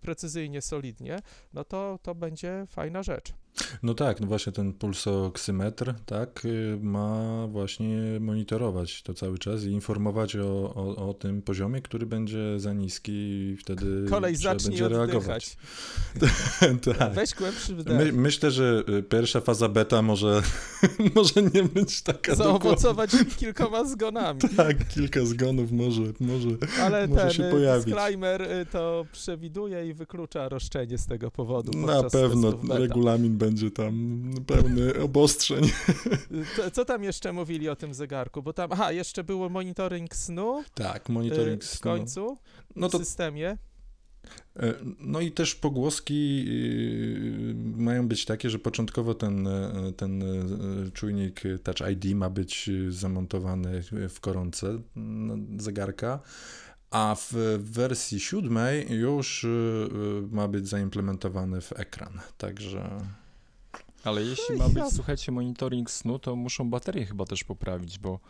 [0.00, 1.18] precyzyjnie, solidnie,
[1.52, 3.32] no to to będzie fajna rzecz.
[3.82, 9.70] No tak, no właśnie ten pulsoksymetr, tak, y, ma właśnie monitorować to cały czas i
[9.70, 14.34] informować o, o, o tym poziomie, który będzie za niski i wtedy Kolej
[14.64, 15.56] będzie reagować.
[16.98, 17.12] tak.
[17.14, 17.96] Weź głębszy wdech.
[17.98, 20.42] My, myślę, że y, pierwsza faza beta może,
[21.14, 23.34] może nie być taka Zaowocować dokładna.
[23.34, 24.40] kilkoma zgonami.
[24.56, 26.48] Tak, kilka zgonów może, może,
[26.82, 27.84] Ale może ten się pojawić.
[27.84, 31.78] disclaimer y, to przewiduje i wyklucza roszczenie z tego powodu.
[31.78, 35.64] Na pewno regulamin będzie tam pełny obostrzeń.
[36.56, 38.42] Co, co, tam jeszcze mówili o tym zegarku?
[38.42, 40.64] Bo tam, aha, jeszcze było monitoring snu.
[40.74, 41.78] Tak, monitoring snu.
[41.78, 42.38] W końcu
[42.76, 43.56] no to, w systemie.
[44.56, 50.26] E, no i też pogłoski y, mają być takie, że początkowo ten, e, ten e,
[50.90, 54.78] czujnik Touch ID ma być zamontowany w koronce
[55.58, 56.20] zegarka,
[56.90, 59.46] a w wersji siódmej już
[60.30, 62.20] ma być zaimplementowany w ekran.
[62.38, 63.00] Także.
[64.04, 68.20] Ale jeśli ma być, słuchajcie, monitoring snu, to muszą baterie chyba też poprawić, bo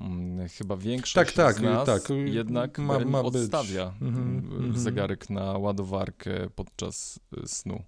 [0.00, 2.02] mm, chyba większość tak, tak, z nas tak.
[2.24, 7.82] jednak ma, ma odstawia mm -hmm, zegarek na ładowarkę podczas y, snu.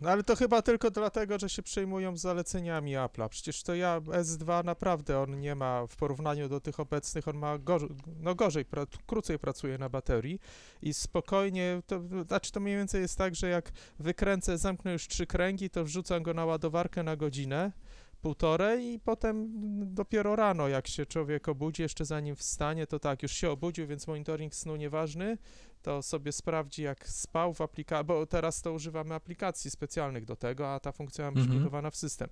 [0.00, 3.28] No ale to chyba tylko dlatego, że się przejmują zaleceniami Apple'a.
[3.28, 7.58] Przecież to ja S2 naprawdę on nie ma w porównaniu do tych obecnych, on ma
[7.58, 7.88] gorzej,
[8.20, 10.40] no gorzej, pra, krócej pracuje na baterii
[10.82, 15.26] i spokojnie, to znaczy to mniej więcej jest tak, że jak wykręcę, zamknę już trzy
[15.26, 17.72] kręgi, to wrzucam go na ładowarkę na godzinę,
[18.20, 19.48] półtorej i potem
[19.94, 24.06] dopiero rano, jak się człowiek obudzi, jeszcze zanim wstanie, to tak, już się obudził, więc
[24.06, 25.38] monitoring snu nieważny,
[25.82, 30.74] to sobie sprawdzi, jak spał w aplikacji, bo teraz to używamy aplikacji specjalnych do tego,
[30.74, 32.28] a ta funkcja ma mm w system.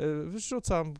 [0.00, 0.94] Y, wrzucam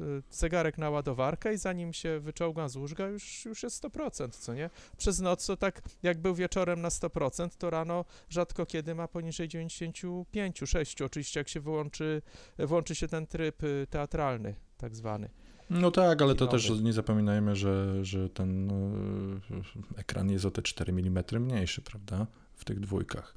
[0.00, 4.54] y, zegarek na ładowarkę i zanim się wyczołgam z łóżka, już, już jest 100%, co
[4.54, 4.70] nie?
[4.96, 9.48] Przez noc to tak, jak był wieczorem na 100%, to rano rzadko kiedy ma poniżej
[9.48, 12.22] 95, 6, oczywiście jak się wyłączy,
[12.58, 15.30] włączy się ten tryb y, teatralny, tak zwany.
[15.70, 20.62] No tak, ale to też nie zapominajmy, że, że ten e, ekran jest o te
[20.62, 22.26] 4 mm mniejszy, prawda?
[22.58, 23.34] W tych dwójkach.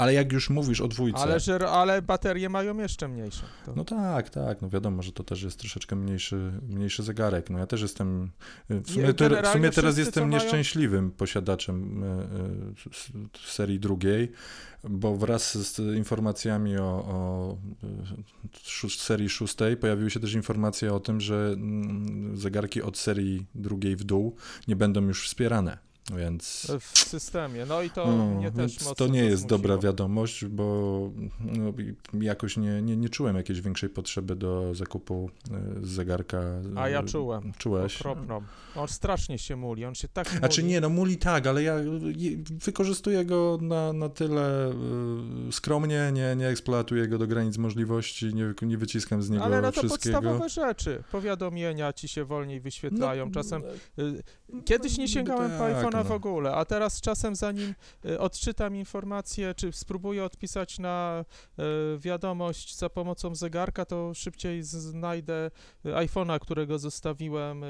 [0.00, 1.18] Ale jak już mówisz o dwójce...
[1.18, 3.42] Ale, że, ale baterie mają jeszcze mniejsze.
[3.66, 3.72] To...
[3.76, 7.50] No tak, tak, no wiadomo, że to też jest troszeczkę mniejszy, mniejszy zegarek.
[7.50, 8.30] No ja też jestem,
[8.68, 10.42] w sumie, w sumie teraz jestem mają...
[10.42, 14.32] nieszczęśliwym posiadaczem e, e, serii drugiej,
[14.84, 17.56] bo wraz z informacjami o, o
[18.98, 24.04] serii szóstej pojawiły się też informacje o tym, że mm, zegarki od serii drugiej w
[24.04, 24.36] dół
[24.68, 25.89] nie będą już wspierane.
[26.16, 26.72] Więc...
[26.80, 30.64] W systemie, no i to no, mnie też mocno To nie jest dobra wiadomość, bo
[31.40, 31.72] no,
[32.20, 36.42] jakoś nie, nie, nie czułem jakiejś większej potrzeby do zakupu e, zegarka.
[36.76, 37.52] A ja czułem.
[37.58, 38.00] Czułeś?
[38.00, 38.42] Okropno.
[38.76, 40.38] On strasznie się muli, on się tak muli.
[40.38, 41.76] Znaczy nie, no muli tak, ale ja
[42.50, 48.54] wykorzystuję go na, na tyle e, skromnie, nie, nie eksploatuję go do granic możliwości, nie,
[48.62, 50.20] nie wyciskam z niego ale no to wszystkiego.
[50.20, 51.02] podstawowe rzeczy.
[51.12, 53.26] Powiadomienia ci się wolniej wyświetlają.
[53.26, 53.62] No, Czasem...
[53.98, 56.08] E, kiedyś nie sięgałem tak, po iPhone'a no.
[56.08, 61.24] w ogóle, a teraz czasem zanim y, odczytam informację, czy spróbuję odpisać na
[61.58, 65.50] y, wiadomość za pomocą zegarka, to szybciej znajdę
[65.86, 67.64] y, iPhone'a, którego zostawiłem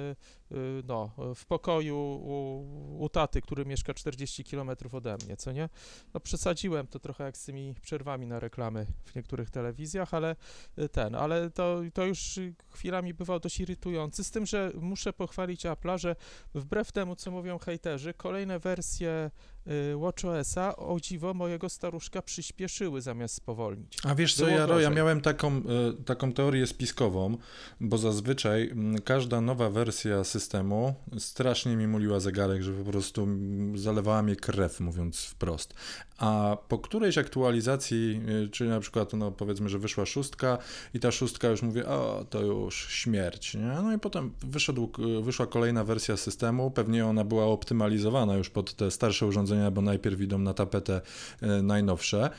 [0.85, 5.69] no, w pokoju u, u taty, który mieszka 40 km ode mnie, co nie?
[6.15, 10.37] No przesadziłem to trochę jak z tymi przerwami na reklamy w niektórych telewizjach, ale
[10.79, 15.65] y, ten, ale to, to już chwilami bywał dość irytujący, z tym, że muszę pochwalić
[15.65, 16.17] Apple'a, że
[16.55, 19.60] wbrew temu, co mówią hejterzy, kolejne wersje y,
[20.01, 23.97] WatchOS-a, o dziwo, mojego staruszka przyspieszyły zamiast spowolnić.
[24.05, 25.63] A wiesz co, Jaro, ja miałem taką, e,
[26.05, 27.37] taką teorię spiskową,
[27.81, 33.79] bo zazwyczaj m, każda nowa wersja systemu strasznie mi muliła zegarek, że po prostu m,
[33.79, 35.75] zalewała mnie krew, mówiąc wprost.
[36.21, 40.59] A po którejś aktualizacji, e, czyli na przykład, no powiedzmy, że wyszła szóstka
[40.95, 43.83] i ta szóstka już mówię, o, to już śmierć, nie?
[43.83, 48.91] No i potem wyszedł, wyszła kolejna wersja systemu, pewnie ona była optymalizowana już pod te
[48.91, 51.01] starsze urządzenia, bo najpierw idą na tapetę
[51.41, 52.31] e, najnowsze.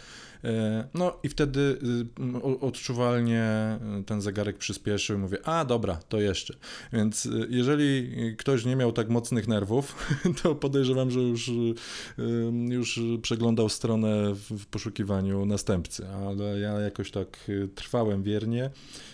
[0.44, 6.22] E, No i wtedy y, odczuwalnie y, ten zegarek przyspieszył i mówię, a dobra, to
[6.22, 6.54] jeszcze.
[6.94, 9.96] Więc y, jeżeli ktoś nie miał tak mocnych nerwów,
[10.44, 11.52] to podejrzewam, że już,
[12.70, 18.70] już przeglądał stronę w poszukiwaniu następcy, ale ja jakoś tak trwałem wiernie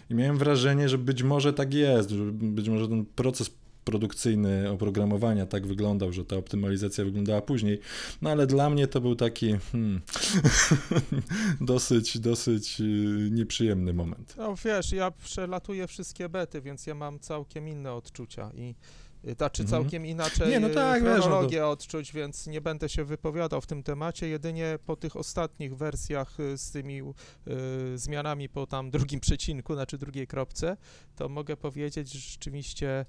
[0.10, 3.50] i miałem wrażenie, że być może tak jest, że być może ten proces
[3.92, 7.80] produkcyjny oprogramowania tak wyglądał, że ta optymalizacja wyglądała później,
[8.22, 10.02] no ale dla mnie to był taki hmm,
[11.62, 12.84] dosyć, dosyć y,
[13.32, 14.34] nieprzyjemny moment.
[14.38, 18.76] No wiesz, ja przelatuję wszystkie bety, więc ja mam całkiem inne odczucia i
[19.28, 19.82] y, znaczy Mhm.
[19.84, 23.68] całkiem inaczej Nie, no tak, no to- chronologię odczuć, więc nie będę się wypowiadał w
[23.68, 29.20] tym temacie, jedynie po tych ostatnich wersjach y, z tymi y, zmianami po tam drugim
[29.20, 30.78] przecinku, znaczy drugiej kropce,
[31.16, 33.06] to mogę powiedzieć, że rzeczywiście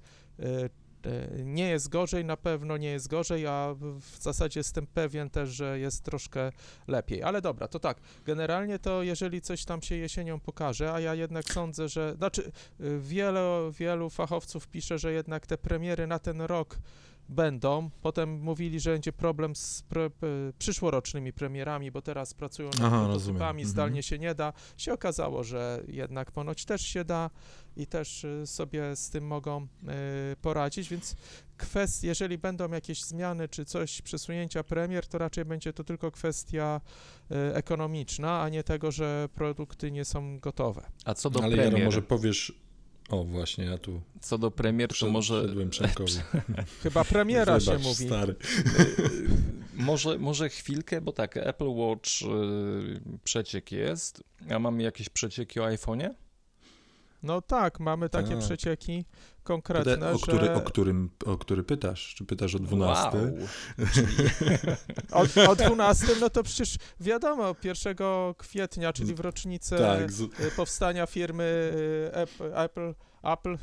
[1.44, 5.50] nie jest gorzej, na pewno nie jest gorzej, a w- w zasadzie jestem pewien też,
[5.50, 6.52] że jest troszkę
[6.88, 7.22] lepiej.
[7.22, 11.44] Ale dobra, to tak, generalnie to jeżeli coś tam się jesienią pokaże, a ja jednak
[11.44, 16.78] sądzę, że, znaczy y, wiele, wielu fachowców pisze, że jednak te premiery na ten rok
[17.28, 17.90] będą.
[18.02, 20.26] Potem mówili, że będzie problem z pre, p-
[20.58, 23.14] przyszłorocznymi premierami, bo teraz pracują nad Aha, prototypami,
[23.44, 23.66] rozumiem.
[23.68, 24.52] zdalnie się nie da.
[24.76, 27.30] Się okazało, że jednak ponoć też się da
[27.76, 29.66] i też y, sobie z tym mogą y,
[30.42, 31.16] poradzić, więc
[31.56, 36.80] kwest, jeżeli będą jakieś zmiany czy coś, przesunięcia premier, to raczej będzie to tylko kwestia
[37.30, 40.86] y, ekonomiczna, a nie tego, że produkty nie są gotowe.
[41.04, 42.52] A co do Ale Jaro, premier, może powiesz...
[43.08, 46.12] O, właśnie, ja tu co do premier, to przed, może wszedłem Przemkowi.
[46.82, 48.06] Chyba premiera Wybacz, się mówi.
[48.06, 48.34] stary.
[49.74, 55.64] może, może chwilkę, bo tak, Apple Watch y, przeciek jest, a mamy jakieś przecieki o
[55.64, 56.10] iPhone'ie?
[57.22, 58.38] No tak, mamy takie Tak.
[58.38, 59.04] przecieki
[59.42, 62.14] konkretne, Pyta- o, że który, o, którym, o który pytasz?
[62.14, 63.10] Czy pytasz o 12?
[63.18, 63.38] Wow.
[65.46, 67.96] o, o 12, no to przecież wiadomo, 1
[68.36, 73.58] kwietnia, czyli w rocznicę Tak, z, y, powstania firmy y, Apple, Apple, Apple,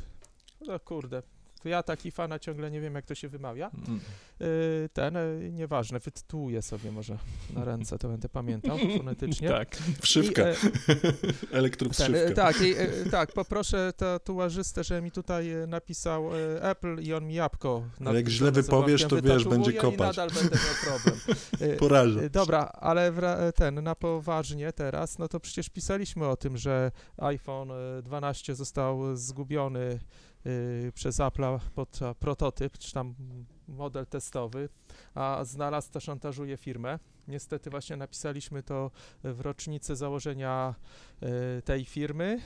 [0.66, 1.22] no kurde,
[1.66, 3.70] to ja taki fana ciągle nie wiem, jak to się wymawia.
[3.88, 4.00] Mm.
[4.40, 7.18] Y, Ten, y, nieważne, wytytułuję sobie może
[7.54, 9.48] na ręce, to będę pamiętał fonetycznie.
[9.56, 9.76] Tak.
[10.00, 10.56] wszywka, I, e,
[11.58, 12.18] elektrowszywka.
[12.18, 12.74] e, tak, i,
[13.10, 18.52] tak, poproszę tatuażystę, że mi tutaj napisał Apple i on mi jabłko Ale jak źle
[18.52, 20.16] wypowiesz, to wiesz, będzie kopać.
[20.16, 21.20] I nadal będę miał problem.
[21.78, 22.30] Porażę.
[22.30, 23.12] Dobra, ale
[23.54, 29.16] ten, na poważnie teraz, no to przecież pisaliśmy o tym, że iPhone e, 12 został
[29.16, 29.98] zgubiony
[30.46, 33.14] e, przez Apple'a pod prototyp, czy tam
[33.68, 34.68] model testowy,
[35.14, 36.98] a znalazł to szantażuje firmę.
[37.28, 38.90] Niestety właśnie napisaliśmy to
[39.24, 40.74] w rocznicę założenia
[41.20, 42.40] e, tej firmy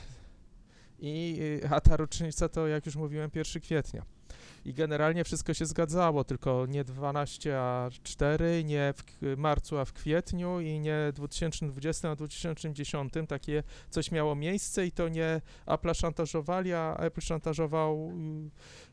[0.98, 4.19] i e, a ta rocznica to jak już mówiłem 1 kwietnia.
[4.64, 9.92] I generalnie wszystko się zgadzało, tylko nie 12, a 4, nie w marcu, a w
[9.92, 13.12] kwietniu i nie 2020, a 2010.
[13.28, 18.12] Takie coś miało miejsce i to nie Apple szantażowali, a Apple szantażował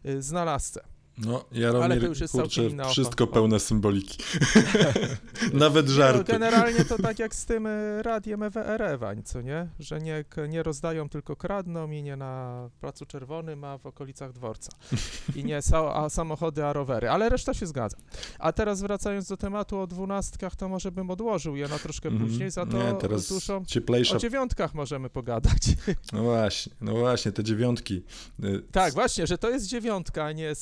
[0.05, 0.96] y, y, znalazcę.
[1.17, 4.17] No, Jaromir, Ale to już jest kurczę, wszystko opa- pełne symboliki.
[5.53, 6.31] Nawet No, żarty.
[6.31, 9.67] generalnie to tak jak z tym y, radiem EW Erewań, co nie?
[9.79, 14.71] Że nie, nie rozdają, tylko kradną i nie na Placu Czerwonym, a w okolicach dworca.
[15.35, 15.59] I nie
[15.93, 17.09] a samochody, a rowery.
[17.09, 17.97] Ale reszta się zgadza.
[18.39, 22.29] A teraz wracając do tematu o dwunastkach, to może bym odłożył je na troszkę Mhm.
[22.29, 23.33] później, za to Nie, teraz
[23.67, 24.15] cieplejsza.
[24.15, 25.61] o dziewiątkach możemy pogadać.
[26.13, 28.03] No właśnie, no właśnie, te dziewiątki.
[28.43, 30.55] Y, tak, właśnie, że to jest dziewiątka, a nie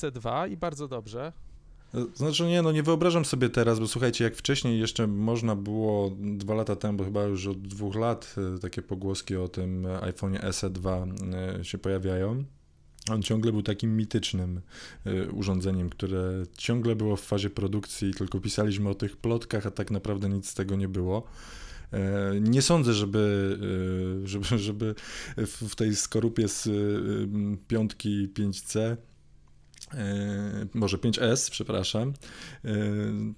[0.45, 1.33] SE2 i bardzo dobrze.
[2.15, 6.53] Znaczy nie, no nie wyobrażam sobie teraz, bo słuchajcie, jak wcześniej jeszcze można było dwa
[6.53, 11.13] lata temu, chyba już od dwóch lat y, takie pogłoski o tym iPhone SE2
[11.59, 12.43] y, się pojawiają.
[13.11, 14.61] On ciągle był takim mitycznym
[15.07, 19.91] y, urządzeniem, które ciągle było w fazie produkcji, tylko pisaliśmy o tych plotkach, a tak
[19.91, 21.23] naprawdę nic z tego nie było.
[21.93, 23.57] E, Nie sądzę, żeby,
[24.23, 24.95] żeby, żeby
[25.37, 26.69] w tej skorupie z
[27.67, 28.97] piątki 5C e,
[30.73, 32.13] może 5S, przepraszam,
[32.65, 32.73] e,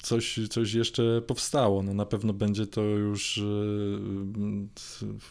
[0.01, 1.83] coś, coś jeszcze powstało.
[1.83, 3.41] No na pewno będzie to już e,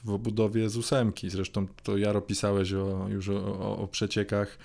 [0.04, 1.30] w obudowie z ósemki.
[1.30, 4.58] Zresztą to Jaro pisałeś o, już o, o przeciekach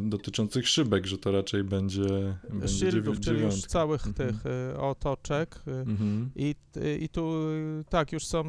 [0.00, 4.28] dotyczących szybek, że to raczej będzie, będzie Shieldów, czyli już całych Mhm.
[4.28, 4.42] tych
[4.78, 6.30] otoczek Mhm.
[6.36, 6.54] i,
[7.00, 7.32] i tu
[7.88, 8.44] tak, już są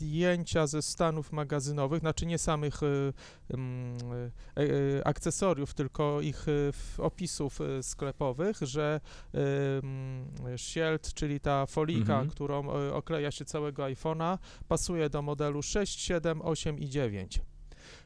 [0.00, 3.12] zdjęcia ze stanów magazynowych, znaczy nie samych y,
[3.50, 3.96] mm,
[4.58, 9.00] y, y, akcesoriów, tylko ich y, opisów y, sklepowych, że
[9.34, 12.30] mm, shield, czyli ta folika, Mhm.
[12.30, 14.38] którą okleja się całego iPhone'a,
[14.68, 17.40] pasuje do modelu 6, 7, 8 i 9.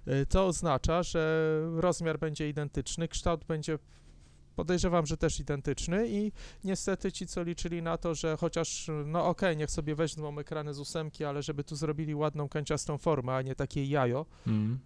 [0.08, 3.78] Y, To oznacza, że rozmiar będzie identyczny, kształt będzie
[4.60, 6.32] podejrzewam, że też identyczny i
[6.64, 10.78] niestety ci, co liczyli na to, że chociaż, no okej, niech sobie weźmą ekrany z
[10.78, 14.78] ósemki, ale żeby tu zrobili ładną, kanciastą formę, a nie takie jajo Mhm.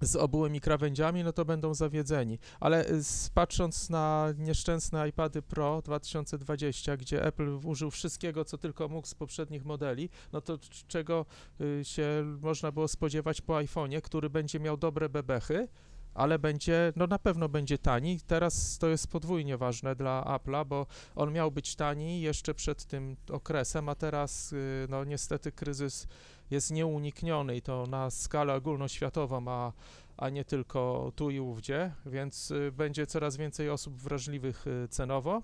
[0.00, 2.38] z obułymi krawędziami, no to będą zawiedzeni.
[2.60, 3.00] Ale y,
[3.34, 9.64] patrząc na nieszczęsne iPady Pro 2020, gdzie Apple użył wszystkiego, co tylko mógł z poprzednich
[9.64, 11.26] modeli, no to czego
[11.60, 12.04] y, się
[12.40, 15.68] można było spodziewać po iPhone'ie, który będzie miał dobre bebechy,
[16.14, 18.20] ale będzie, no na pewno będzie tani.
[18.26, 20.86] Teraz to jest podwójnie ważne dla Apple'a, bo
[21.16, 26.06] on miał być tani jeszcze przed tym okresem, a teraz y, no niestety kryzys
[26.50, 29.72] jest nieunikniony i to na skalę ogólnoświatową, a,
[30.16, 35.42] a nie tylko tu i ówdzie, więc y, będzie coraz więcej osób wrażliwych y, cenowo.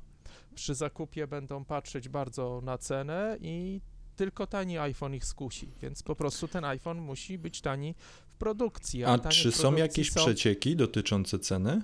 [0.55, 3.81] Przy zakupie będą patrzeć bardzo na cenę i
[4.17, 7.95] tylko tani iPhone ich skusi, więc po prostu ten iPhone musi być tani
[8.41, 9.05] produkcji.
[9.05, 11.83] A tanie czy są jakieś są, przecieki dotyczące ceny?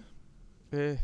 [0.74, 0.98] y,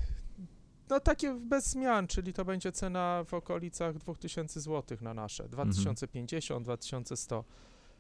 [0.91, 6.65] No takie bez zmian, czyli to będzie cena w okolicach 2000 zł na nasze, 2050,
[6.65, 7.45] 2100.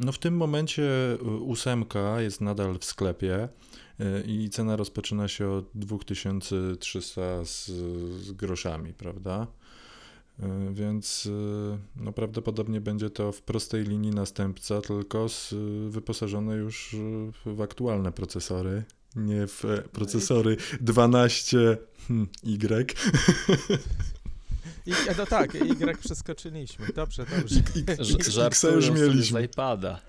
[0.01, 0.83] No w tym momencie
[1.13, 3.49] y, ósemka jest nadal w sklepie
[4.01, 7.67] y, i cena rozpoczyna się od 2300 z,
[8.23, 9.47] z groszami, prawda?
[10.41, 11.31] Y, Więc y,
[11.97, 15.57] no prawdopodobnie będzie to w prostej linii następca, tylko z, y,
[15.91, 16.97] wyposażone już
[17.47, 18.83] w aktualne procesory,
[19.17, 21.77] nie w e, procesory 12Y.
[24.87, 26.87] I, e, no tak, Y przeskoczyliśmy.
[26.95, 27.55] Dobrze, dobrze.
[27.99, 29.41] Już sobie mieliśmy.
[29.41, 30.01] z iPada.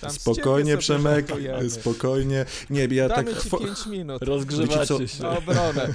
[0.00, 1.70] Tam Spokojnie, Przemek, żartujemy.
[1.70, 2.46] spokojnie.
[2.70, 5.22] Nie, ja Damy tak ci chwo- 5 minut Rozgrzewacie się.
[5.22, 5.94] na obronę.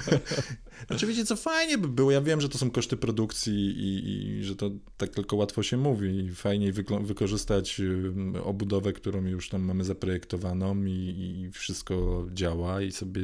[0.90, 4.08] Oczywiście, co fajnie by było, ja wiem, że to są koszty produkcji i,
[4.38, 9.24] i że to tak tylko łatwo się mówi i fajniej wyko- wykorzystać ym, obudowę, którą
[9.24, 13.20] już tam mamy zaprojektowaną i, i wszystko działa i sobie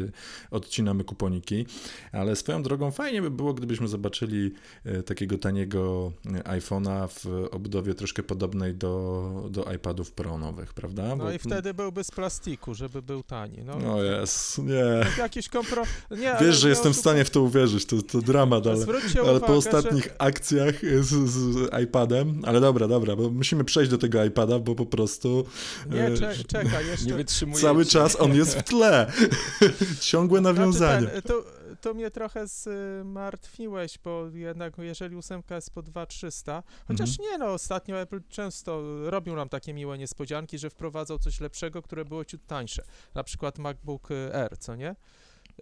[0.51, 1.66] odcinamy kuponiki,
[2.12, 4.53] ale swoją drogą fajnie by było, gdybyśmy zobaczyli
[4.84, 6.30] e, takiego taniego e,
[6.61, 11.09] iPhone'a w obudowie troszkę podobnej do, do iPadów Pro nowych, prawda?
[11.09, 13.59] No Bo- i wtedy byłby z plastiku, żeby był tani.
[13.64, 15.07] No, O jest, nie.
[15.18, 15.82] jakiś kompro...
[16.11, 18.84] Nie, Wiesz, że jestem w stanie w to uwierzyć, to, to dramat, ale...
[19.20, 20.22] Ale uwagę, po ostatnich że...
[20.22, 24.86] akcjach z, z iPadem, ale dobra, dobra, bo musimy przejść do tego iPada, bo po
[24.86, 25.45] prostu
[25.91, 27.14] Nie, e, cze, czekaj, Nie jeszcze...
[27.14, 27.62] wytrzymujecie.
[27.66, 29.12] cały czas on jest w tle.
[30.01, 31.01] Ciągłe nawiązanie.
[31.01, 31.45] Znaczy ten, to,
[31.80, 37.30] to mnie trochę zmartwiłeś, bo jednak jeżeli ósemka jest po 2300, chociaż Mhm.
[37.30, 42.05] nie no, ostatnio Apple często robił nam takie miłe niespodzianki, że wprowadzał coś lepszego, które
[42.05, 42.82] było ciut tańsze,
[43.14, 44.97] na przykład MacBook Air, co nie?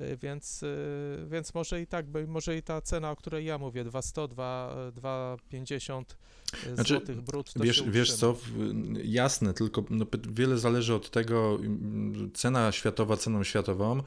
[0.00, 3.84] Y, Więc, y, więc może i tak, może i ta cena, o której ja mówię,
[3.84, 6.16] 200, 2, 250
[6.74, 8.36] Znaczy, złotych brutto Wiesz, wiesz co,
[9.04, 11.58] jasne, tylko no, wiele zależy od tego,
[12.34, 14.02] cena światowa ceną światową,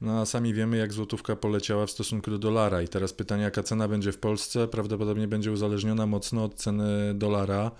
[0.00, 2.82] no a sami wiemy, jak złotówka poleciała w stosunku do dolara.
[2.82, 7.70] I teraz pytanie, jaka cena będzie w Polsce, prawdopodobnie będzie uzależniona mocno od ceny dolara.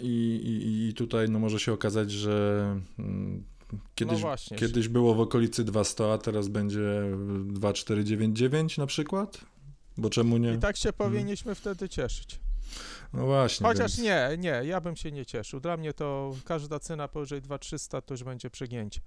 [0.00, 2.66] I, i, i tutaj no, może się okazać, że
[2.98, 3.44] mm,
[3.94, 7.02] kiedyś, no właśnie, kiedyś było w okolicy 200, a teraz będzie
[7.44, 9.38] 2499 na przykład?
[9.96, 10.54] Bo czemu nie?
[10.54, 12.40] i tak się powinniśmy wtedy cieszyć.
[13.12, 13.66] No właśnie.
[13.66, 14.08] Chociaż więc...
[14.08, 15.60] nie, nie, ja bym się nie cieszył.
[15.60, 19.00] Dla mnie to każda cena powyżej 2300 to już będzie przegięcie.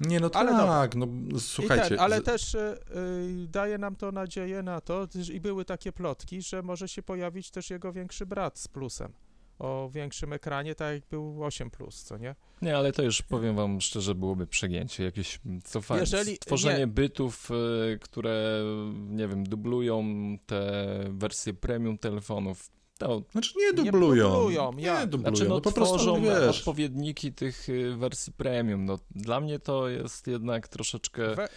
[0.00, 1.06] Nie, no Ale tak, no
[1.38, 1.88] słuchajcie.
[1.88, 6.42] ten, ale też y, y, daje nam to nadzieję na to, i były takie plotki,
[6.42, 9.12] że może się pojawić też jego większy brat z plusem.
[9.58, 12.34] O większym ekranie, tak jak był 8 plus, co nie?
[12.62, 16.86] Nie, ale to już powiem wam szczerze, byłoby przegięcie, jakieś cofanie, Jeżeli- stworzenie nie.
[16.86, 17.50] bytów,
[17.94, 18.60] y, które,
[19.08, 20.04] nie wiem, dublują
[20.46, 22.70] te wersje premium telefonów.
[22.98, 24.30] To, Znaczy nie Nie dublują.
[24.32, 25.36] dublują, nie dublują.
[25.36, 26.58] znaczy, no, no, po prostu tworzą wiesz.
[26.58, 28.84] odpowiedniki tych y, wersji premium.
[28.84, 31.48] No, dla mnie to jest jednak troszeczkę We,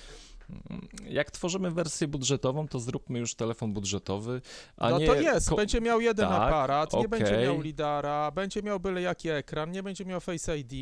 [1.10, 4.41] Jak tworzymy wersję budżetową, to zróbmy już telefon budżetowy,
[4.78, 5.08] a no nie...
[5.08, 9.30] to jest, będzie miał jeden Tak, aparat, nie będzie miał lidara, będzie miał byle jaki
[9.30, 10.74] ekran, nie będzie miał Face ID.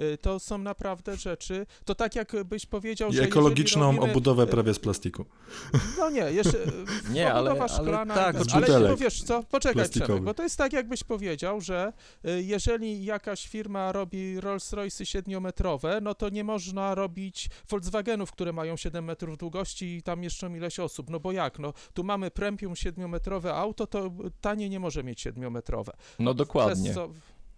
[0.00, 4.46] Y, To są naprawdę rzeczy, to tak jak byś powiedział, I że ekologiczną robimy, obudowę
[4.46, 5.24] prawie z plastiku.
[5.98, 6.58] No nie, jeszcze
[7.12, 9.88] Nie, ale- obudowa ale szklana, tak, ale, z ale butelek no wiesz co, poczekaj.
[9.88, 11.92] Przemek, bo to jest tak jakbyś powiedział, że
[12.24, 18.76] y, jeżeli jakaś firma robi Rolls-Royce'y siedmiometrowe, no to nie można robić Volkswagenów, które mają
[18.76, 22.76] 7 metrów długości i tam mieszczą ileś osób, no bo jak, no tu mamy premium
[22.76, 25.92] siedmiometrowe auto, to tanie nie może mieć siedmiometrowe.
[26.18, 26.94] No dokładnie,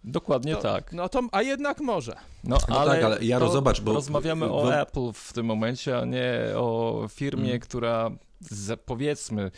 [0.03, 0.93] dokładnie to, tak.
[0.93, 2.15] No to, a jednak może.
[2.43, 5.45] No, No ale, tak, ale Jaro, to zobacz, bo- rozmawiamy bo- o Apple w tym
[5.45, 7.59] momencie, a nie o firmie, Mm.
[7.59, 8.11] która
[8.85, 9.51] powiedzmy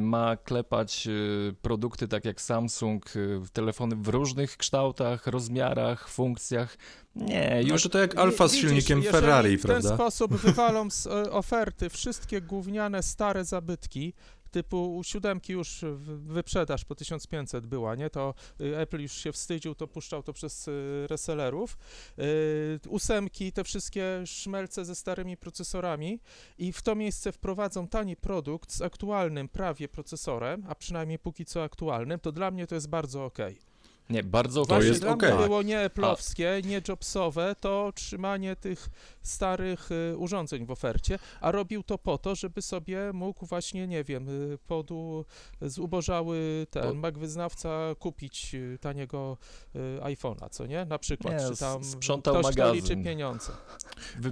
[0.00, 6.76] ma klepać y, produkty tak jak Samsung, y, telefony w różnych kształtach, rozmiarach, funkcjach.
[7.16, 9.94] Nie, Już już to jak Alfa z Widzisz, silnikiem jeżeli Ferrari, w ten prawda?
[9.94, 14.14] sposób wywalą z e, oferty wszystkie gówniane stare zabytki,
[14.54, 18.10] typu siódemki już wyprzedaż po 1500 była, nie?
[18.10, 21.78] To y, Apple już się wstydził, to puszczał to przez y, resellerów.
[22.18, 26.20] Y, ósemki, te wszystkie szmelce ze starymi procesorami
[26.58, 31.62] i w to miejsce wprowadzą tani produkt z aktualnym prawie procesorem, a przynajmniej póki co
[31.62, 33.73] aktualnym, to dla mnie to jest bardzo okej.
[34.10, 38.88] Nie, bardzo Właśnie jest dla mnie było nie Apple'owskie, nie Jobsowe, to trzymanie tych
[39.22, 44.04] starych y, urządzeń w ofercie, a robił to po to, żeby sobie mógł właśnie, nie
[44.04, 45.24] wiem, y, podu,
[45.62, 49.36] zubożały ten Po- Mac wyznawca kupić y, taniego
[50.00, 50.84] iPhone'a, co nie?
[50.84, 53.04] Na przykład, Nie, czy tam sprzątał ktoś to liczy magazyn.
[53.04, 53.52] pieniądze.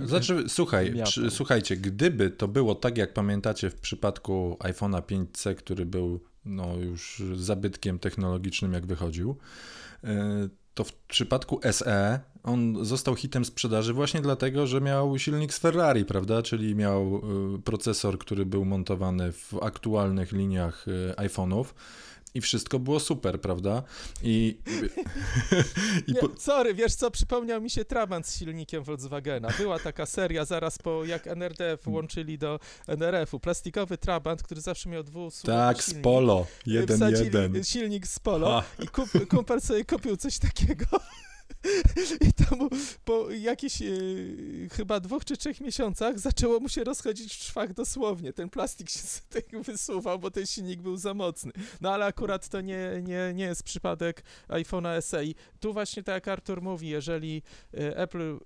[0.05, 5.87] Znaczy, słuchaj, czy, słuchajcie, gdyby to było tak, jak pamiętacie w przypadku iPhone'a 5C, który
[5.87, 9.37] był no, już zabytkiem technologicznym, jak wychodził,
[10.05, 15.59] e, to w przypadku SE on został hitem sprzedaży właśnie dlatego, że miał silnik z
[15.59, 16.43] Ferrari, prawda?
[16.43, 21.65] Czyli miał e, procesor, który był montowany w aktualnych liniach e, iPhone'ów.
[22.35, 23.83] I wszystko było super, prawda?
[24.23, 24.59] I,
[26.07, 29.49] i Nie, po, sorry, wiesz co, przypomniał mi się Trabant z silnikiem Volkswagena.
[29.59, 33.41] Była taka seria zaraz po, jak NRD włączyli do NRF-u.
[33.41, 36.05] Plastikowy Trabant, który zawsze miał dwusłuchowy tak, z silnik.
[36.05, 36.47] Polo,
[36.97, 37.65] Wsadzili 1-1.
[37.65, 38.83] silnik z Polo A.
[38.85, 40.87] i kup, kumpel sobie kupił coś takiego.
[42.29, 42.69] I to mu
[43.05, 43.87] po jakichś e,
[44.73, 48.33] chyba dwóch czy trzech miesiącach zaczęło mu się rozchodzić w szwach dosłownie.
[48.33, 51.53] Ten plastik się z tego wysuwał, bo ten silnik był za mocny.
[51.81, 55.25] No ale akurat to nie, nie, nie jest przypadek iPhone'a SE.
[55.25, 57.43] I tu właśnie tak jak Artur mówi, jeżeli
[57.75, 58.39] e, Apple e,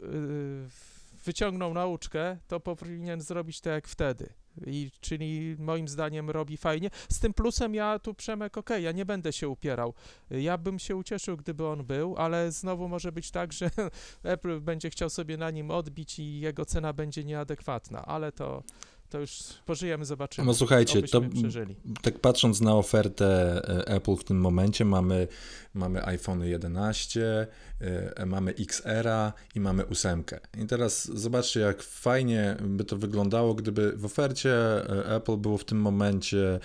[1.24, 4.28] wyciągnął nauczkę, to powinien zrobić to jak wtedy.
[4.66, 6.90] I, czyli moim zdaniem robi fajnie.
[7.09, 9.94] Z tym plusem ja tu Przemek, okej, ja nie będę się upierał.
[10.30, 13.70] Ja bym się ucieszył, gdyby on był, ale znowu może być tak, że
[14.22, 18.62] Apple będzie chciał sobie na nim odbić i jego cena będzie nieadekwatna, ale to,
[19.11, 19.30] to już
[19.66, 20.46] pożyjemy, zobaczymy.
[20.46, 21.76] No słuchajcie, to przeżyli.
[22.02, 23.26] tak patrząc na ofertę
[23.68, 25.28] e, Apple w tym momencie, mamy,
[25.74, 27.46] mamy iPhone 11,
[27.80, 29.09] e, mamy XR
[29.54, 30.24] i mamy 8.
[30.59, 35.64] I teraz zobaczcie, jak fajnie by to wyglądało, gdyby w ofercie e, Apple było w
[35.64, 36.61] tym momencie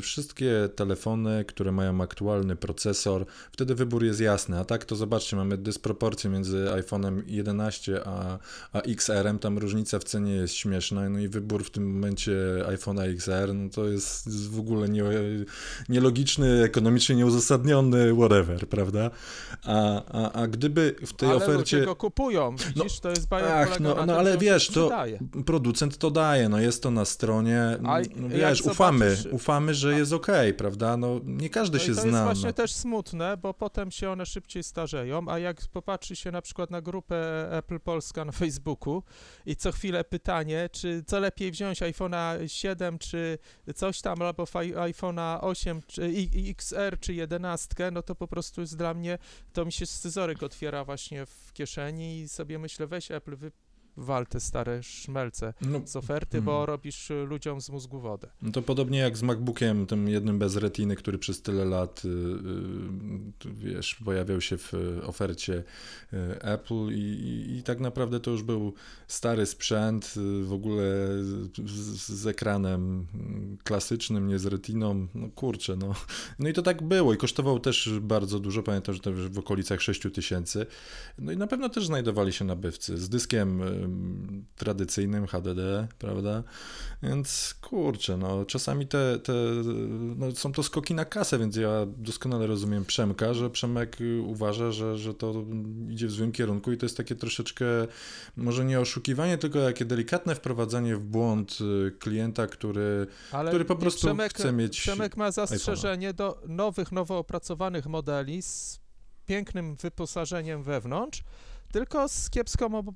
[0.00, 3.26] wszystkie telefony, które mają aktualny procesor.
[3.52, 8.38] Wtedy wybór jest jasny, a tak to zobaczcie, mamy dysproporcję między iPhone'em 11 a,
[8.72, 12.32] a XR-em, tam różnica w cenie jest śmieszna, no i wybór w tym momencie
[12.68, 15.02] iPhone'a XR, no to jest w ogóle nie,
[15.88, 19.10] nielogiczny, ekonomicznie nieuzasadniony, whatever, prawda?
[19.64, 21.76] A, a, a gdyby w tej ale ofercie...
[21.76, 25.18] ludzie go kupują, widzisz, to jest bajer Ach, no, no tym, ale wiesz, to sprzedaje.
[25.46, 29.94] producent to daje, no jest to na stronie, A no wiesz, ufamy, zobaczysz- ufamy, że
[29.98, 30.96] jest okej, prawda?
[30.96, 32.10] No nie każdy No się to zna.
[32.10, 32.52] jest właśnie no.
[32.52, 36.80] też smutne, bo potem się one szybciej starzeją, a jak popatrzy się na przykład na
[36.82, 39.02] grupę Apple Polska na Facebooku
[39.46, 43.38] i co chwilę pytanie, czy co lepiej wziąć iPhone'a 7 czy
[43.74, 46.12] coś tam, albo iPhone'a 8 czy
[46.48, 49.18] XR czy 11, no to po prostu jest dla mnie,
[49.52, 53.36] to mi się scyzoryk otwiera właśnie w kieszeni i sobie myślę, weź Apple,
[53.96, 56.44] wywal te stare szmelce No, z oferty, Mhm.
[56.44, 58.28] bo robisz y, ludziom z mózgu wodę.
[58.42, 62.08] No to podobnie jak z MacBookiem, tym jednym bez retiny, który przez tyle lat, y,
[63.48, 64.72] y, wiesz, pojawiał się w
[65.06, 65.64] ofercie
[66.40, 68.74] Apple i, i, i tak naprawdę to już był
[69.08, 70.84] stary sprzęt, w ogóle
[71.66, 73.06] z, z ekranem
[73.60, 75.94] y, klasycznym, nie z retiną, no kurczę, no.
[76.38, 79.82] No i to tak było i kosztował też bardzo dużo, pamiętam, że to w okolicach
[79.82, 80.66] 6 tysięcy.
[81.18, 83.62] No i na pewno też znajdowali się nabywcy z dyskiem
[84.56, 86.42] tradycyjnym HDD, prawda?
[87.02, 89.32] Więc kurczę, no czasami te, te
[90.16, 94.98] no, są to skoki na kasę, więc ja doskonale rozumiem Przemka, że Przemek uważa, że,
[94.98, 95.44] że to
[95.90, 97.64] idzie w złym kierunku i to jest takie troszeczkę,
[98.36, 103.76] może nie oszukiwanie, tylko takie delikatne wprowadzanie w błąd y, klienta, który, Ale który po
[103.76, 108.80] prostu Przemek, chce mieć Przemek ma zastrzeżenie do nowych, nowo opracowanych modeli z
[109.26, 111.22] pięknym wyposażeniem wewnątrz,
[111.72, 112.86] tylko z kiepską ob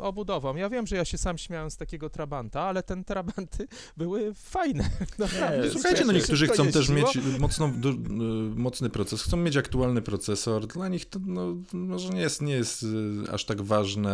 [0.00, 0.56] obudową.
[0.56, 4.90] Ja wiem, że ja się sam śmiałem z takiego Trabanta, ale ten Trabanty były fajne.
[5.18, 5.70] Naprawdę.
[5.70, 7.94] Słuchajcie, no niektórzy chcą też mieć mocno, du, y,
[8.56, 10.66] mocny proces, chcą mieć aktualny procesor.
[10.66, 12.86] Dla nich to no, może nie jest, nie jest y,
[13.32, 14.12] aż tak ważne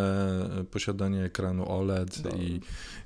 [0.71, 2.31] posiadanie ekranu OLED No.
[2.31, 2.61] i,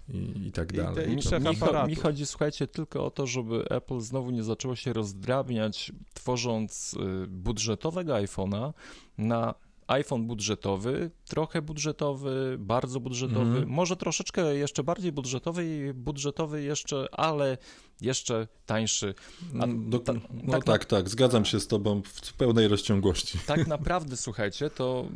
[0.09, 0.95] i, i tak I dalej.
[0.95, 4.31] te- i Mi, trzech mi, cho- mi chodzi, słuchajcie, tylko o to, żeby Apple znowu
[4.31, 8.73] nie zaczęło się rozdrabniać, tworząc y, budżetowego iPhone'a
[9.19, 9.55] na
[9.93, 13.69] iPhone budżetowy, trochę budżetowy, bardzo budżetowy, Mhm.
[13.69, 17.59] może troszeczkę jeszcze bardziej budżetowy i budżetowy jeszcze, ale
[18.01, 19.15] jeszcze tańszy.
[19.61, 22.69] A Mm, Do, ta- no tak tak, na- tak, zgadzam się z tobą w pełnej
[22.69, 23.39] rozciągłości.
[23.47, 25.09] Tak naprawdę, słuchajcie, to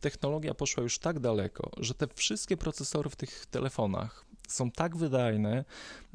[0.00, 5.64] technologia poszła już tak daleko, że te wszystkie procesory w tych telefonach są tak wydajne,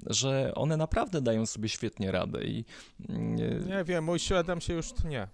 [0.05, 2.65] że one naprawdę dają sobie świetnie radę i
[3.09, 3.35] mm,
[3.67, 5.27] Nie wiem, mój 7 się już tnie.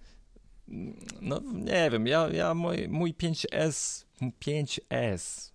[1.20, 5.52] No nie wiem, ja, ja mój, mój 5S, 5S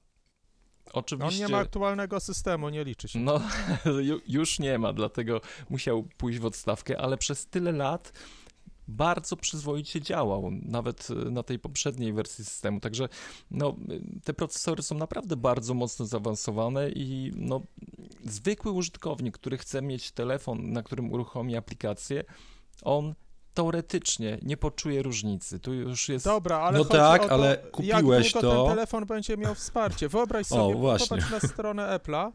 [0.85, 1.39] On oczywiście...
[1.39, 3.19] nie ma aktualnego systemu, nie liczy się.
[3.19, 3.41] No,
[4.01, 8.13] ju- już nie ma, dlatego musiał pójść w odstawkę, ale przez tyle lat
[8.87, 12.79] bardzo przyzwoicie działał, nawet y, na tej poprzedniej wersji systemu.
[12.79, 13.09] Także
[13.51, 13.75] no,
[14.23, 17.61] te procesory są naprawdę bardzo mocno zaawansowane i no,
[18.23, 22.23] zwykły użytkownik, który chce mieć telefon, na którym uruchomi aplikację,
[22.81, 23.13] on
[23.53, 25.59] teoretycznie nie poczuje różnicy.
[25.59, 26.25] Tu już jest.
[26.25, 29.37] Dobra, ale No chodzi tak, o to, ale jak kupiłeś długo to- ten telefon będzie
[29.37, 30.09] miał wsparcie.
[30.09, 31.07] Wyobraź sobie, właśnie.
[31.17, 32.31] popatrz na stronę Apple'a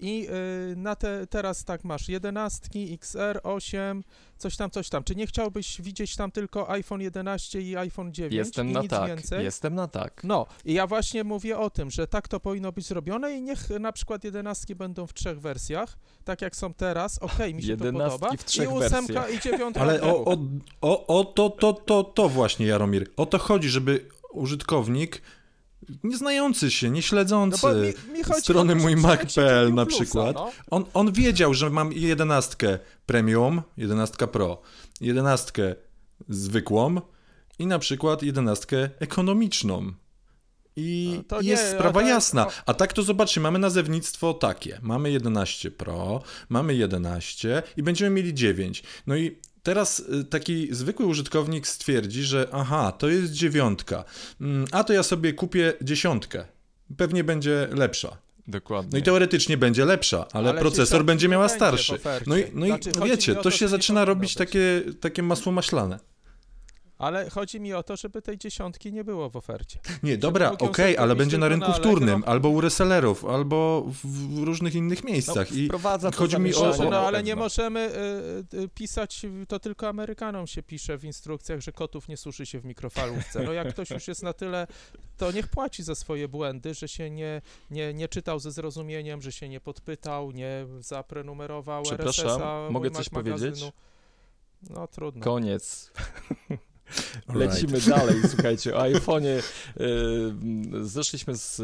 [0.00, 0.28] i
[0.72, 4.04] y, na te, teraz tak masz 11, XR, 8,
[4.38, 5.04] coś tam, coś tam.
[5.04, 8.90] Czy nie chciałbyś widzieć tam tylko iPhone 11 i iPhone 9 Jestem i na nic
[8.90, 9.06] tak.
[9.06, 9.44] więcej?
[9.44, 10.20] Jestem na tak.
[10.24, 13.70] No, i ja właśnie mówię o tym, że tak to powinno być zrobione i niech
[13.70, 17.84] na przykład 11 będą w trzech wersjach, tak jak są teraz, okej, mi się to
[17.84, 18.36] 11 podoba.
[18.36, 19.34] w trzech I ósemka wersjach.
[19.34, 20.36] i dziewiątka Ale o, o,
[20.80, 23.10] o, o to, to, to, to właśnie, Jaromir.
[23.16, 25.22] O to chodzi, żeby użytkownik
[26.04, 27.02] nie znający się, nie
[27.46, 27.74] No
[28.08, 30.52] mi, mi chodzi strony mój Mac.pl na przykład, no.
[30.70, 34.62] on, on wiedział, że mam 11 premium, 11 Pro,
[35.00, 35.76] 11
[36.28, 37.00] zwykłą
[37.58, 39.92] i na przykład 11 ekonomiczną.
[40.76, 42.46] I No to i nie, jest a sprawa jasna.
[42.66, 44.78] A tak to zobaczcie, mamy nazewnictwo takie.
[44.82, 48.82] Mamy 11 Pro, mamy 11 i będziemy mieli 9.
[49.06, 54.04] No i teraz y, taki zwykły użytkownik stwierdzi, że aha, to jest dziewiątka,
[54.40, 56.44] Mm, a to ja sobie kupię dziesiątkę.
[56.96, 58.16] Pewnie będzie lepsza.
[58.48, 58.90] Dokładnie.
[58.92, 61.98] No i teoretycznie będzie lepsza, ale, Ale procesor będzie miała starszy.
[62.26, 65.98] No i, no i Znaczy, wiecie, to to, się zaczyna robić takie, takie masło maślane.
[67.00, 69.78] Ale chodzi mi o to, żeby tej dziesiątki nie było w ofercie.
[70.02, 74.74] Nie, dobra, okej, sobie ale będzie na rynku wtórnym, albo u resellerów, albo w, różnych
[74.74, 75.52] innych miejscach.
[75.52, 77.44] I wprowadza to chodzi mi o- Boże, no na ale nie pewno.
[77.44, 77.90] możemy
[78.54, 82.60] y, y, pisać, to tylko Amerykanom się pisze w instrukcjach, że kotów nie suszy się
[82.60, 83.42] w mikrofalówce.
[83.42, 84.66] No jak ktoś już jest na tyle,
[85.16, 89.32] to niech płaci za swoje błędy, że się nie, nie, nie czytał ze zrozumieniem, że
[89.32, 93.40] się nie podpytał, nie zaprenumerował Przepraszam, RSS-a, mogę coś Mac powiedzieć?
[93.42, 93.72] magazynu.
[94.70, 95.24] No trudno.
[95.24, 95.92] Koniec.
[97.34, 99.42] Lecimy dalej, słuchajcie, o iPhone'ie.
[100.80, 101.62] y, Zeszliśmy z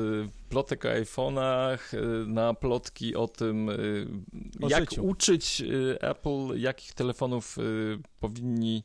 [0.48, 4.06] plotek o iPhone'ach y, na plotki o tym, y,
[4.62, 5.04] O jak życiu.
[5.06, 5.62] uczyć
[6.00, 7.56] Apple, jakich telefonów
[8.20, 8.82] powinni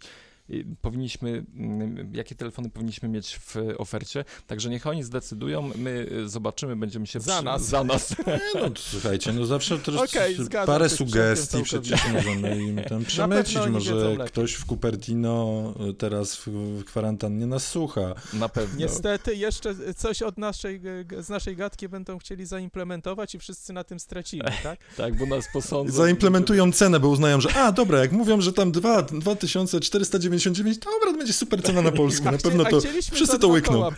[0.81, 4.25] powinniśmy, mm, jakie telefony powinniśmy mieć w ofercie.
[4.47, 7.65] Także niech oni zdecydują, my y, zobaczymy, będziemy się Za przy- nas.
[7.65, 8.15] Za nas.
[8.27, 9.95] Nie, no słuchajcie, no zawsze też
[10.37, 13.57] zgadzam parę sugestii przecież możemy im tam przemycić.
[13.69, 18.15] Może ktoś w Cupertino y, teraz w, w kwarantannie nas słucha.
[18.33, 18.79] Na pewno.
[18.79, 20.81] Niestety jeszcze coś od naszej,
[21.19, 24.79] z naszej gadki będą chcieli zaimplementować i wszyscy na tym stracimy, tak?
[24.97, 25.93] Tak, bo nas posądzą.
[25.93, 29.05] Zaimplementują cenę, bo uznają, że a dobra, jak mówią, że tam 2,
[30.49, 32.29] 2499, dobra, to będzie super cena na Polskę.
[32.29, 33.87] A Na pewno to chcieliśmy wszyscy to łykną.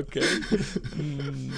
[0.00, 0.22] Okej.
[0.98, 1.50] Mm,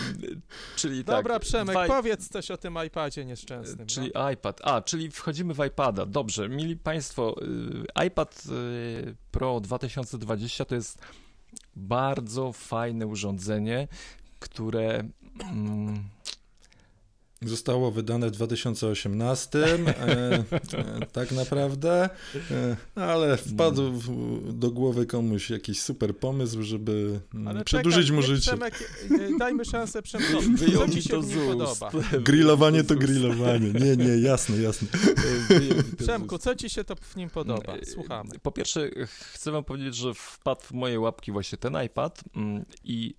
[0.77, 1.43] Czyli Dobra, tak.
[1.43, 3.87] Przemek, dwa- powiedz coś o tym iPadzie nieszczęsnym.
[3.87, 4.31] Czyli no.
[4.31, 4.61] iPad.
[4.65, 6.07] A, czyli wchodzimy w iPada.
[6.07, 10.99] Dobrze, mili Państwo, y, iPad y, Pro 2020 to jest
[11.77, 13.89] bardzo fajne urządzenie,
[14.39, 15.05] które
[15.41, 16.09] mm,
[17.43, 20.45] Zostało wydane w 2018, e, e,
[21.13, 22.09] tak naprawdę,
[22.51, 28.17] e, ale wpadł w, do głowy komuś jakiś super pomysł, żeby mm, Ale przedłużyć czekaj,
[28.17, 28.51] mu życie.
[28.51, 30.57] Przemek, e, dajmy szansę Przemkowi.
[30.75, 31.81] Co mi ci się to w z nim ust.
[31.81, 31.91] podoba?
[32.21, 33.71] Grillowanie to grillowanie.
[33.71, 34.89] Nie, nie, jasne, jasne.
[35.99, 37.73] Przemku, co ci się to w nim podoba?
[37.73, 38.39] Mm, Słuchamy.
[38.43, 38.91] Po pierwsze,
[39.33, 43.15] chcę wam powiedzieć, że wpadł w moje łapki właśnie ten iPad mm, i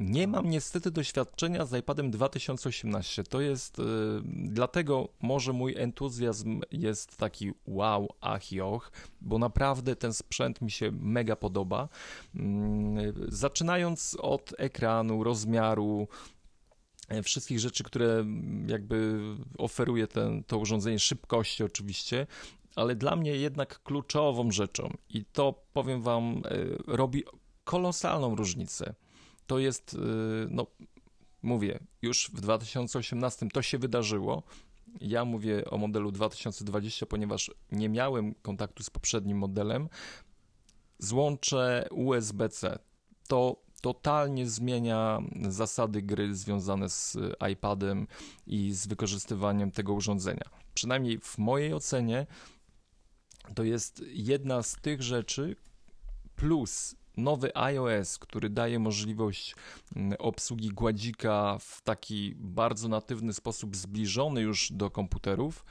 [0.00, 3.24] nie mam niestety doświadczenia z iPadem 2018.
[3.24, 3.82] To jest, y,
[4.24, 10.70] dlatego może mój entuzjazm jest taki wow, ach i och, bo naprawdę ten sprzęt mi
[10.70, 11.88] się mega podoba.
[12.34, 16.08] Mm, Zaczynając od ekranu, rozmiaru,
[17.08, 18.24] e, wszystkich rzeczy, które
[18.66, 19.20] jakby
[19.58, 22.26] oferuje ten, to urządzenie, szybkości oczywiście,
[22.76, 26.50] ale dla mnie jednak kluczową rzeczą i to powiem wam e,
[26.86, 27.24] robi
[27.64, 28.94] kolosalną różnicę.
[29.46, 29.98] To jest, e,
[30.50, 30.66] no
[31.42, 34.42] mówię, już w 2018 to się wydarzyło.
[35.00, 39.88] Ja mówię o modelu 2020, ponieważ nie miałem kontaktu z poprzednim modelem.
[40.98, 42.78] Złącze USB-C
[43.28, 45.18] to totalnie zmienia
[45.48, 47.16] zasady gry związane z
[47.52, 48.06] iPadem
[48.46, 50.44] i z wykorzystywaniem tego urządzenia.
[50.74, 52.26] Przynajmniej w mojej ocenie
[53.54, 55.56] to jest jedna z tych rzeczy,
[56.36, 59.56] plus nowy iOS, który daje możliwość
[59.96, 65.64] mm, obsługi gładzika w taki bardzo natywny sposób, zbliżony już do komputerów.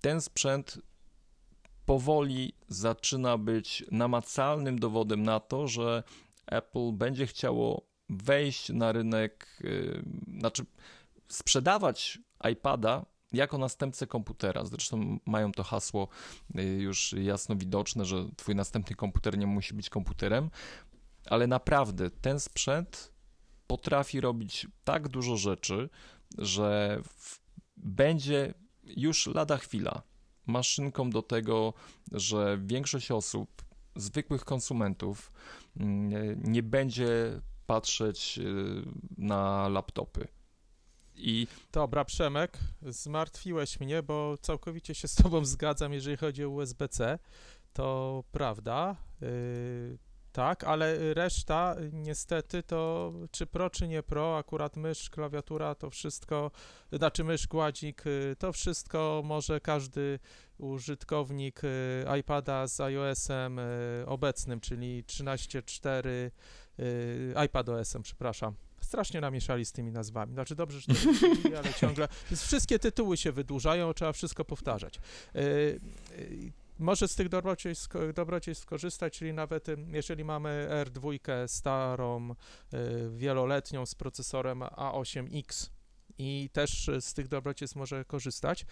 [0.00, 0.78] Ten sprzęt
[1.86, 6.02] powoli zaczyna być namacalnym dowodem na to, że
[6.46, 10.02] Apple będzie chciało wejść na rynek, yy,
[10.38, 10.66] znaczy
[11.28, 12.18] sprzedawać
[12.52, 14.64] iPada jako następcę komputera.
[14.64, 16.08] Zresztą mają to hasło
[16.58, 20.50] y, już jasno widoczne, że twój następny komputer nie musi być komputerem,
[21.26, 23.12] ale naprawdę ten sprzęt
[23.66, 25.88] potrafi robić tak dużo rzeczy,
[26.38, 27.40] że w,
[27.76, 28.54] będzie
[28.84, 30.02] już lada chwila
[30.46, 31.74] maszynką do tego,
[32.12, 33.64] że większość osób,
[33.96, 35.32] zwykłych konsumentów,
[35.76, 38.82] mm, nie będzie patrzeć y,
[39.18, 40.28] na laptopy.
[41.14, 47.18] I Dobra, Przemek, zmartwiłeś mnie, bo całkowicie się z tobą zgadzam, jeżeli chodzi o USB-C.
[47.72, 49.98] To prawda, yy,
[50.32, 56.50] tak, ale reszta niestety to czy pro, czy nie pro, akurat mysz, klawiatura, to wszystko,
[56.92, 60.18] znaczy mysz, gładzik, y, to wszystko może każdy
[60.58, 66.08] użytkownik y, iPada z iOS-em y, obecnym, czyli 13.4,
[66.78, 68.54] y, iPadOS-em, przepraszam.
[68.82, 70.32] Strasznie namieszali z tymi nazwami.
[70.32, 72.08] Znaczy dobrze, że to wymyślili, ale ciągle.
[72.30, 75.00] Więc wszystkie tytuły się wydłużają, trzeba wszystko powtarzać.
[75.34, 75.42] Yy,
[76.18, 81.18] yy, może z tych dobrodziejstw, dobrodziejstw skorzystać, czyli nawet ym, jeżeli mamy R2
[81.48, 82.28] starą,
[82.72, 82.78] yy,
[83.16, 85.70] wieloletnią z procesorem A8X
[86.18, 88.66] i też y, z tych dobrodziejstw może korzystać.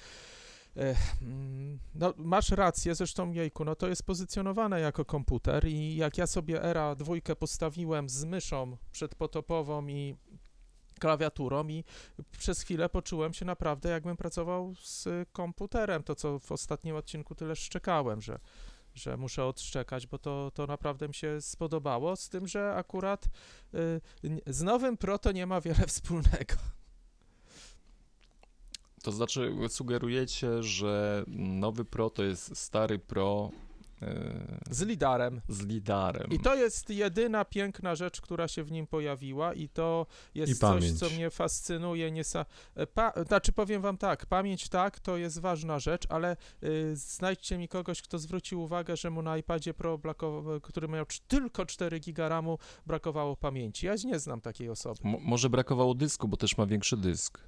[0.77, 6.27] Mm, No, masz rację, zresztą jejku, no to jest pozycjonowane jako komputer i jak ja
[6.27, 10.16] sobie Era dwójkę postawiłem z myszą przedpotopową i
[11.01, 11.85] klawiaturą i
[12.39, 17.57] przez chwilę poczułem się naprawdę jakbym pracował z komputerem, to co w ostatnim odcinku tyle
[17.57, 18.39] szczekałem, że,
[18.95, 23.29] że muszę odszczekać, bo to, to naprawdę mi się spodobało, z tym, że akurat
[23.75, 24.01] y,
[24.47, 26.55] z nowym Pro to nie ma wiele wspólnego.
[29.03, 33.51] To znaczy, sugerujecie, że nowy Pro to jest stary Pro
[34.03, 35.41] e, Z lidarem.
[35.49, 36.31] z lidarem.
[36.31, 40.55] I to jest jedyna piękna rzecz, która się w nim pojawiła i to jest I
[40.55, 40.99] coś, pamięć.
[40.99, 42.11] co mnie fascynuje.
[42.11, 42.47] Niesa...
[42.75, 43.13] e, Pa...
[43.27, 48.03] Znaczy powiem wam tak, pamięć tak, to jest ważna rzecz, ale y, znajdźcie mi kogoś,
[48.03, 50.45] kto zwrócił uwagę, że mu na iPadzie Pro, blako...
[50.63, 53.87] który miał tylko 4 giga RAMu, brakowało pamięci.
[53.87, 55.01] Ja nie znam takiej osoby.
[55.05, 57.41] Mo- może brakowało dysku, bo też ma większy dysk.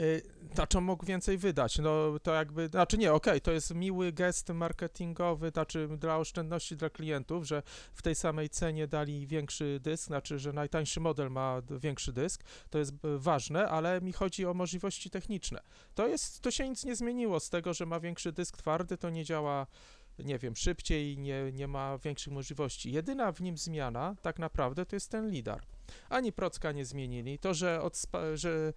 [0.00, 0.22] Y,
[0.54, 5.50] Znaczy mógł więcej wydać, no to jakby, znaczy nie, okej, to jest miły gest marketingowy,
[5.50, 7.62] znaczy dla oszczędności dla klientów, że
[7.94, 12.78] w tej samej cenie dali większy dysk, znaczy, że najtańszy model ma większy dysk, to
[12.78, 15.60] jest b- ważne, ale mi chodzi o możliwości techniczne.
[15.94, 19.10] To jest, to się nic nie zmieniło z tego, że ma większy dysk twardy, to
[19.10, 19.66] nie działa
[20.18, 22.92] nie wiem, szybciej, nie, nie ma większych możliwości.
[22.92, 25.62] Jedyna w nim zmiana tak naprawdę to jest ten lidar.
[26.08, 27.38] Ani procka nie zmienili.
[27.38, 28.72] To, że, odspa- że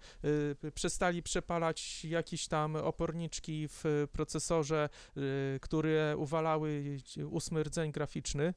[0.64, 6.98] y, przestali przepalać jakieś tam oporniczki w procesorze, y, które uwalały
[7.30, 8.54] ósmy rdzeń graficzny.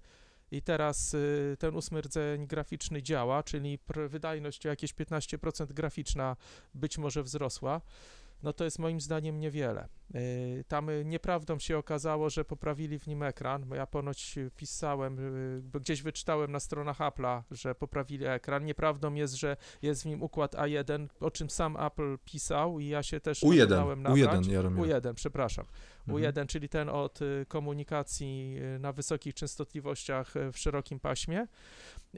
[0.51, 6.35] I teraz y, ten ósmy rdzeń graficzny działa, czyli pr- wydajność o jakieś 15% graficzna
[6.73, 7.81] być może wzrosła.
[8.43, 9.87] no to jest moim zdaniem niewiele.
[10.15, 15.17] Y, tam y, nieprawdą się okazało, że poprawili w nim ekran, bo ja ponoć pisałem,
[15.61, 18.65] bo gdzieś wyczytałem na stronach Apple'a, że poprawili ekran.
[18.65, 23.03] Nieprawdą jest, że jest w nim układ A1, o czym sam Apple pisał i ja
[23.03, 24.85] się też U1, U1, Jaromir.
[24.85, 25.65] U1, przepraszam.
[26.07, 26.33] Mhm.
[26.33, 31.47] U1, czyli ten od komunikacji na wysokich częstotliwościach w szerokim paśmie.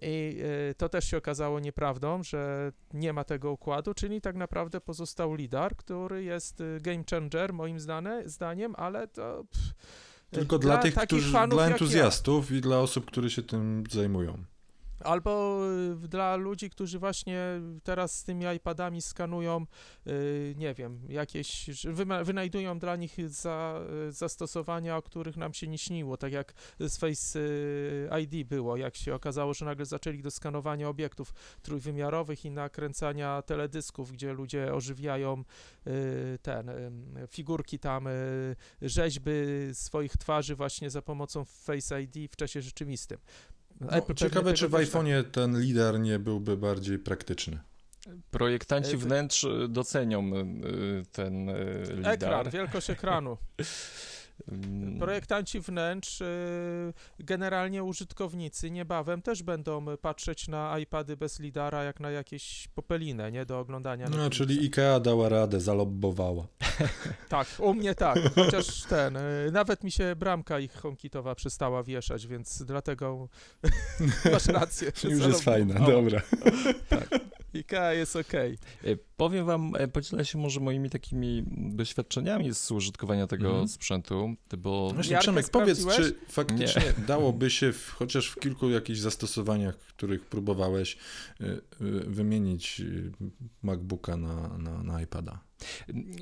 [0.02, 0.38] I
[0.72, 5.34] y, to też się okazało nieprawdą, że nie ma tego układu, czyli tak naprawdę pozostał
[5.34, 9.44] LIDAR, który jest y, game changer moim zdane, zdaniem, ale to...
[9.52, 9.74] Pff,
[10.32, 12.58] Tylko dla, dla tych, którzy, dla entuzjastów ja.
[12.58, 14.44] i dla osób, które się tym zajmują.
[15.00, 15.60] Albo
[16.04, 19.66] y, dla ludzi, którzy właśnie teraz z tymi iPadami skanują,
[20.08, 21.70] y, nie wiem, jakieś,
[22.24, 26.98] wynajdują dla nich za, y, zastosowania, o których nam się nie śniło, tak jak z
[26.98, 27.40] Face
[28.22, 34.12] ID było, jak się okazało, że nagle zaczęli do skanowania obiektów trójwymiarowych i nakręcania teledysków,
[34.12, 35.44] gdzie ludzie ożywiają
[36.42, 36.72] ten,
[37.28, 38.08] figurki tam,
[38.82, 39.32] rzeźby
[39.74, 43.18] swoich twarzy właśnie za pomocą Face ID w czasie rzeczywistym.
[43.82, 47.60] No, ciekawe, czy w iPhone'ie ten lider nie byłby bardziej praktyczny.
[48.32, 50.46] Projektanci e, wnętrz docenią e,
[51.12, 51.54] ten e,
[51.96, 52.14] lider.
[52.14, 53.38] Ekran, wielkość ekranu.
[54.52, 55.00] Mm.
[55.00, 62.12] Projektanci wnętrz, y, generalnie użytkownicy niebawem też będą patrzeć na iPady bez lidara jak na
[62.12, 64.10] jakieś popelinę, nie, do oglądania.
[64.10, 66.48] No, czyli IKEA dała radę, zalobbowała.
[67.30, 72.28] tak, u mnie tak, chociaż ten, y, nawet mi się bramka ich HomeKitowa przestała wieszać,
[72.28, 73.30] więc dlatego
[74.34, 74.92] masz rację.
[75.04, 76.22] Już jest fajna, dobra.
[76.90, 77.08] tak.
[77.58, 78.34] IKEA jest ok.
[79.18, 83.68] Powiem wam, e, podzielę się może moimi takimi doświadczeniami z użytkowania tego mm.
[83.68, 84.92] sprzętu, bo...
[84.94, 87.06] Właśnie Przemek, powiedz, czy faktycznie Nie.
[87.06, 90.98] dałoby się w, chociaż w kilku jakichś zastosowaniach, których próbowałeś,
[91.42, 91.60] e, e,
[92.08, 92.82] wymienić
[93.64, 95.40] MacBooka na, na, na iPada?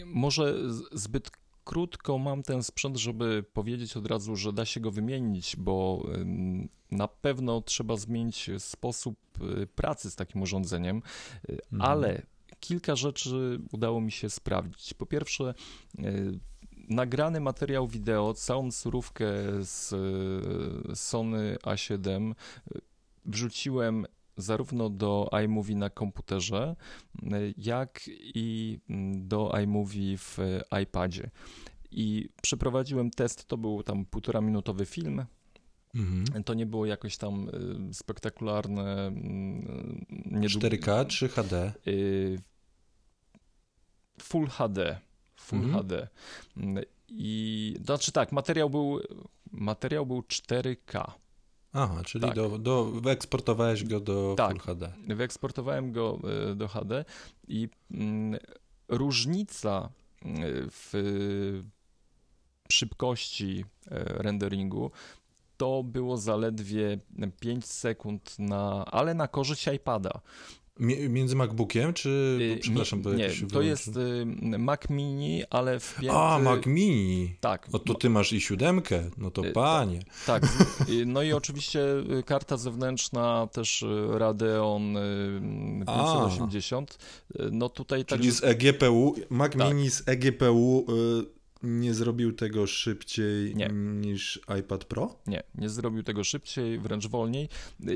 [0.06, 0.56] Może
[0.92, 1.30] zbyt
[1.66, 6.08] krótko mam ten sprzęt, żeby powiedzieć od razu, że da się go wymienić, bo
[6.92, 9.18] na pewno trzeba zmienić sposób
[9.62, 11.02] y, pracy z takim urządzeniem,
[11.50, 11.92] y, mhm.
[11.92, 12.22] ale
[12.60, 14.94] kilka rzeczy udało mi się sprawdzić.
[14.94, 15.54] Po pierwsze,
[16.00, 16.40] y,
[16.90, 19.26] nagrany materiał wideo, całą surówkę
[19.60, 19.90] z
[21.00, 22.36] Sony A7
[23.26, 24.06] wrzuciłem
[24.38, 26.76] zarówno do iMovie na komputerze,
[27.58, 28.02] jak
[28.36, 30.38] i mm, do iMovie w
[30.84, 31.30] iPadzie.
[31.92, 35.26] I przeprowadziłem test, to był tam półtora minutowy film.
[35.96, 36.44] Mhm.
[36.44, 37.50] To nie było jakoś tam
[37.90, 39.08] y, spektakularne.
[39.08, 41.74] Mm, nie 4K czy HD?
[44.22, 45.00] Full HD.
[45.36, 45.84] Full mhm.
[45.84, 46.08] HD.
[47.10, 49.00] I znaczy tak, materiał był,
[49.52, 51.12] materiał był 4K.
[51.76, 52.36] Aha, czyli tak.
[52.36, 54.92] do, do, wyeksportowałeś go do tak, Full HD.
[55.08, 56.20] wyeksportowałem go
[56.52, 57.06] e, do HD
[57.48, 58.40] i mm,
[58.88, 59.90] różnica
[60.26, 60.28] e,
[60.72, 60.94] w
[62.70, 64.92] szybkości e, renderingu
[65.58, 67.00] to było zaledwie
[67.40, 70.22] 5 sekund na, ale na korzyść iPada
[70.80, 72.38] między MacBookiem, czy...
[72.40, 74.26] Bo, y, przepraszam, bo Nie, to jest y,
[74.58, 76.18] Mac Mini, ale wpięty...
[76.18, 77.36] A, Mac Mini!
[77.40, 77.68] Tak.
[77.72, 80.00] O, to ty masz i siódemkę, no to y, panie.
[80.26, 80.44] Tak,
[81.06, 81.86] no i oczywiście
[82.26, 84.98] karta zewnętrzna, też Radeon
[85.88, 86.98] 580.
[87.40, 87.42] A.
[87.52, 89.70] No tutaj Czyli z eGPU, Mac tak.
[89.70, 90.86] Mini z eGPU
[91.66, 93.70] nie zrobił tego szybciej nie.
[94.02, 95.16] niż iPad Pro?
[95.28, 97.50] Nie, nie zrobił tego szybciej, wręcz wolniej.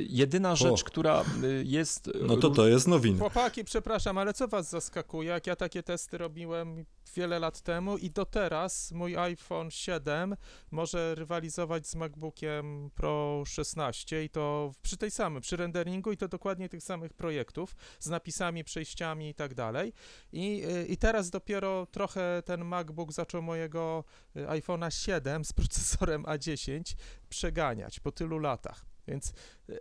[0.10, 0.86] Jedyna rzecz, o.
[0.86, 2.10] która y, jest...
[2.22, 3.20] No to to jest nowina.
[3.20, 5.30] Chłopaki, przepraszam, ale co was zaskakuje?
[5.30, 6.86] Jak ja takie testy robiłem
[7.16, 10.36] wiele lat temu i do teraz mój iPhone 7
[10.72, 16.28] może rywalizować z MacBookiem Pro 16 i to przy tej samym, przy renderingu i to
[16.28, 19.94] dokładnie tych samych projektów z napisami, przejściami i tak dalej.
[20.32, 24.04] I, y, i teraz dopiero trochę ten MacBook zaczął mojego
[24.36, 26.96] y, iPhone'a 7 z procesorem A10
[27.30, 28.86] przeganiać po tylu latach.
[29.08, 29.34] Więc
[29.70, 29.80] e,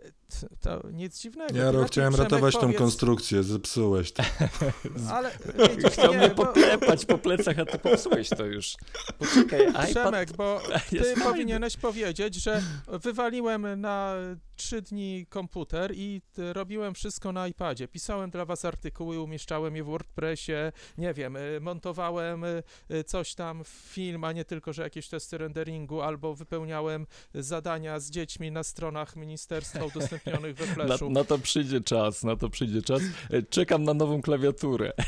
[0.61, 1.57] to nic dziwnego.
[1.57, 2.73] Ja rok chciałem ratować powiedz...
[2.73, 4.23] tą konstrukcję, zepsułeś to.
[5.13, 5.31] Ale
[5.69, 6.45] widzisz, Chciał nie, mnie bo...
[6.45, 8.75] poklepać po plecach, a ty popsułeś to już.
[9.19, 9.89] Poczekaj, iPad...
[9.89, 14.15] Przemek, bo ty powinieneś powiedzieć, że wywaliłem na
[14.55, 17.87] trzy dni komputer i robiłem wszystko na iPadzie.
[17.87, 20.53] Pisałem dla was artykuły, umieszczałem je w WordPressie,
[20.97, 25.37] nie wiem, y, montowałem y, y, coś tam, film, a nie tylko, że jakieś testy
[25.37, 29.85] renderingu, albo wypełniałem zadania z dziećmi na stronach ministerstwa
[30.19, 31.09] udostępnionych we Flashu.
[31.09, 33.01] Na, na to przyjdzie czas, na to przyjdzie czas.
[33.29, 34.91] E, czekam na nową klawiaturę.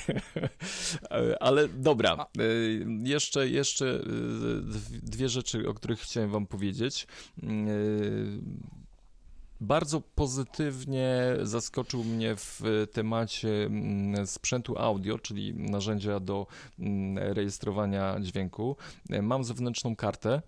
[1.11, 2.43] E, ale dobra, e,
[3.03, 4.03] jeszcze, jeszcze
[5.03, 7.07] dwie rzeczy, o których chciałem wam powiedzieć
[9.61, 16.47] bardzo pozytywnie zaskoczył mnie w temacie mm, sprzętu audio, czyli narzędzia do
[16.79, 18.75] mm, rejestrowania dźwięku.
[19.21, 20.41] Mam zewnętrzną kartę.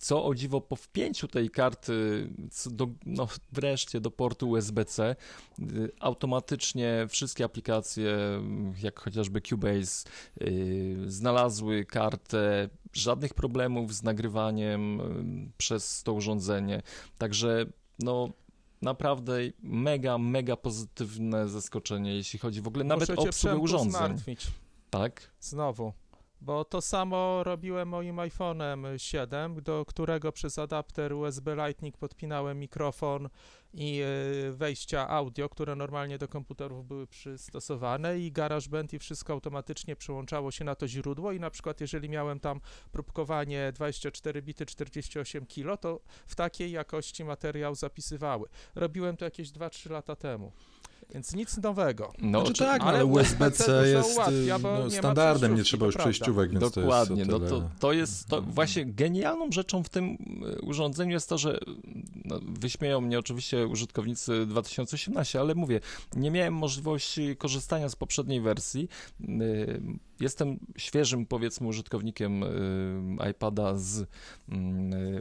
[0.00, 2.28] Co o dziwo, po wpięciu tej karty
[2.70, 5.16] do, no, wreszcie do portu USB-C,
[5.58, 8.18] y, automatycznie wszystkie aplikacje,
[8.82, 10.08] jak chociażby Cubase,
[10.40, 16.82] yy, znalazły kartę, żadnych problemów z nagrywaniem yy, przez to urządzenie.
[17.18, 17.66] Także
[17.98, 18.28] no,
[18.82, 19.32] naprawdę
[19.62, 23.90] mega, mega pozytywne zaskoczenie, jeśli chodzi w ogóle nawet Muszę o cię obsługę urządzeń.
[23.90, 24.46] zmartwić.
[24.90, 25.30] Tak?
[25.40, 25.92] Znowu.
[26.40, 33.28] Bo to samo robiłem moim iPhone'em 7, do którego przez adapter USB Lightning podpinałem mikrofon
[33.74, 34.02] i
[34.48, 40.50] y, wejścia audio, które normalnie do komputerów były przystosowane i GarageBand i wszystko automatycznie przyłączało
[40.50, 42.60] się na to źródło i na przykład jeżeli miałem tam
[42.92, 48.48] próbkowanie 24 bity 48 kilo, to w takiej jakości materiał zapisywały.
[48.74, 50.52] Robiłem to jakieś 2-3 lata temu.
[51.14, 52.12] Więc nic nowego.
[52.18, 56.50] No, Znaczy tak, no, ale ale USB-C jest ułatwia, no, standardem, nie trzeba już przejściówek,
[56.50, 60.16] więc Dokładnie, to jest no to, to jest, to właśnie genialną rzeczą w tym
[60.58, 61.58] y, urządzeniu jest to, że
[62.24, 65.80] no, wyśmieją mnie oczywiście użytkownicy 2018, ale mówię,
[66.16, 68.88] nie miałem możliwości korzystania z poprzedniej wersji.
[69.20, 69.80] Y,
[70.20, 74.06] Jestem świeżym, powiedzmy, użytkownikiem y, iPada z y,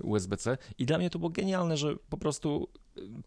[0.03, 2.67] USB-C i dla mnie to było genialne, że po prostu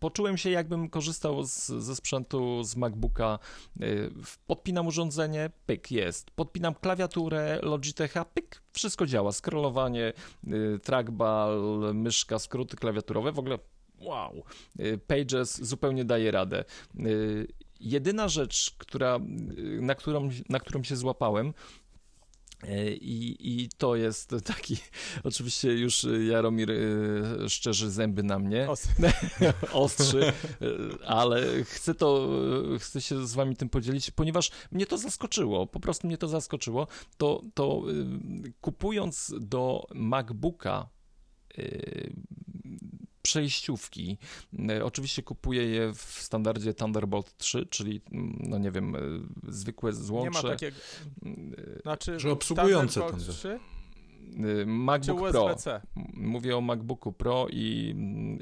[0.01, 3.39] poczułem się jakbym korzystał z, ze sprzętu z MacBooka.
[4.47, 6.31] Podpinam urządzenie, pyk, jest.
[6.31, 9.33] Podpinam klawiaturę Logitecha, pyk, wszystko działa.
[9.33, 10.13] Scrollowanie,
[10.83, 11.61] trackball,
[11.95, 13.59] myszka, skróty klawiaturowe, w ogóle
[14.03, 14.43] wow.
[14.81, 16.65] Y, Pages zupełnie daje radę.
[17.01, 17.47] Y,
[17.81, 19.17] Jedyna rzecz, która,
[19.59, 21.55] y, na, którą, na którą się złapałem,
[23.01, 24.77] i, I to jest taki,
[25.25, 26.73] oczywiście już Jaromir
[27.49, 28.89] szczerzy zęby na mnie, Os-
[29.73, 30.33] ostrzy,
[31.07, 32.29] ale chcę to,
[32.79, 36.87] chcę się z wami tym podzielić, ponieważ mnie to zaskoczyło, po prostu mnie to zaskoczyło,
[37.17, 37.83] to, to
[38.61, 40.89] kupując do MacBooka
[43.23, 44.19] przejściówki.
[44.71, 49.93] Y, Oczywiście kupuję je w standardzie Thunderbolt 3, czyli mm, no nie wiem, y, zwykłe
[49.93, 50.43] Nie ma złącze.
[50.43, 50.77] takiego,
[51.27, 53.61] y, znaczy Że obsługujące Thunderbolt ten- 3 y, czy
[54.67, 55.57] MacBook Pro.
[56.15, 57.95] Mówię o MacBooku Pro i,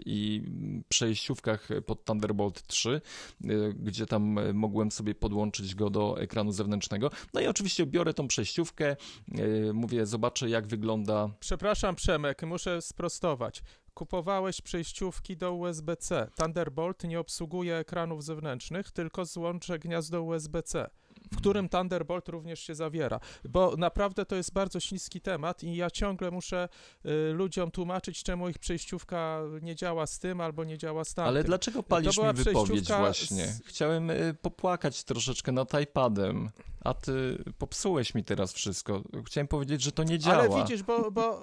[0.06, 0.42] i
[0.88, 3.00] przejściówkach pod Thunderbolt 3,
[3.44, 7.10] y, gdzie tam y, mogłem sobie podłączyć go do ekranu zewnętrznego.
[7.34, 8.96] No i oczywiście biorę tą przejściówkę,
[9.38, 11.28] y, mówię, zobaczę jak wygląda.
[11.40, 13.62] Przepraszam Przemek, muszę sprostować.
[13.94, 16.30] Kupowałeś przejściówki do USB-C.
[16.36, 20.90] Thunderbolt nie obsługuje ekranów zewnętrznych, tylko złącze gniazdo USB-C,
[21.32, 23.20] w którym Thunderbolt również się zawiera.
[23.48, 26.68] Bo naprawdę to jest bardzo śliski temat i ja ciągle muszę
[27.06, 31.28] y, ludziom tłumaczyć, czemu ich przejściówka nie działa z tym albo nie działa z tamtym.
[31.28, 33.46] Ale dlaczego palisz mi wypowiedź właśnie?
[33.46, 36.50] z- Chciałem y, popłakać troszeczkę nad iPadem,
[36.84, 39.02] a ty popsułeś mi teraz wszystko.
[39.26, 40.38] Chciałem powiedzieć, że to nie działa.
[40.38, 41.42] Ale widzisz, bo, bo,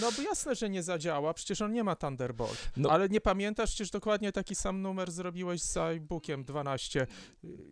[0.00, 2.70] no bo jasne, że nie zadziała, przecież on nie ma Thunderbolt.
[2.76, 7.06] No- Ale nie pamiętasz, przecież dokładnie taki sam numer zrobiłeś z iBookiem 12.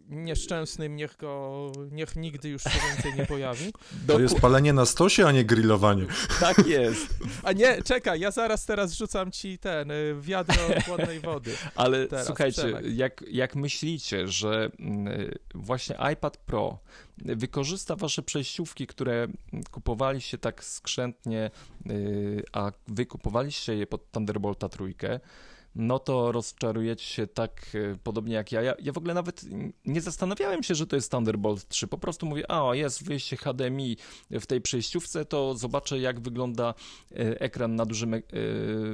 [0.09, 3.73] Nieszczęsnym, niech go, niech nigdy już się więcej nie pojawi.
[4.07, 6.07] To jest palenie na stosie, a nie grillowanie.
[6.41, 7.07] Tak jest.
[7.43, 11.51] A nie, czekaj, ja zaraz teraz rzucam ci ten, y, wiadro chłodnej wody.
[11.75, 12.85] Ale Teraz, słuchajcie, Przemek.
[12.97, 16.79] jak, jak myślicie, że mm, właśnie iPad Pro
[17.25, 19.27] wykorzysta wasze przejściówki, które
[19.71, 21.51] kupowaliście tak skrzętnie,
[21.91, 25.21] y, a wy kupowaliście je pod Thunderbolta trójkę,
[25.75, 28.62] no to rozczarujecie się tak y, podobnie jak ja.
[28.62, 28.75] ja.
[28.83, 29.45] Ja w ogóle nawet
[29.85, 31.87] nie zastanawiałem się, że to jest Thunderbolt 3.
[31.87, 33.97] Po prostu mówię, a jest wyjście HDMI
[34.31, 36.75] w tej przejściówce, to zobaczę jak wygląda
[37.12, 38.14] y, ekran na dużym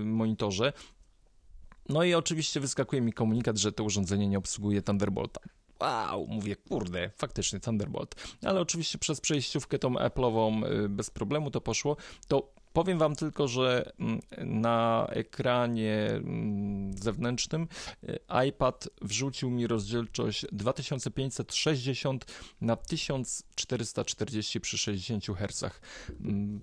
[0.04, 0.72] monitorze.
[1.88, 5.40] No i oczywiście wyskakuje mi komunikat, że to urządzenie nie obsługuje Thunderbolta.
[5.80, 8.14] Wow, mówię, kurde, faktycznie Thunderbolt.
[8.42, 11.96] Ale oczywiście przez przejściówkę tą Apple'ową y, bez problemu to poszło.
[12.28, 14.20] To powiem wam tylko, że mm,
[14.60, 17.68] na ekranie mm, zewnętrznym
[18.08, 18.18] y,
[18.48, 22.24] iPad wrzucił mi rozdzielczość 2560
[22.60, 25.64] na 1440 przy 60 Hz.
[26.20, 26.60] Mm,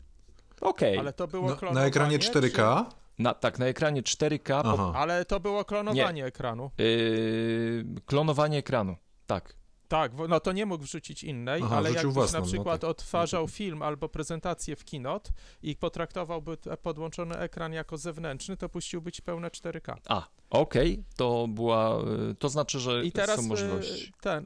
[0.62, 2.86] Okej, Ale to było No, na ekranie czy- 4K?
[3.20, 4.92] Na, tak, na ekranie 4K po, Aha.
[4.96, 6.72] Ale to było klonowanie ekranu.
[6.78, 8.96] Yy, klonowanie ekranu.
[9.28, 9.62] Tak.
[9.88, 12.90] Tak, no to nie mógł wrzucić innej, Aha, ale jakbyś własną, na no przykład tak.
[12.90, 15.32] odtwarzał film albo prezentację w Keynote
[15.64, 19.96] i potraktowałby podłączony ekran jako zewnętrzny, to puściłby ci pełne 4K.
[20.10, 22.00] A, okej, to była.
[22.32, 24.14] y, To znaczy, że I teraz są y, możliwości.
[24.22, 24.46] ten.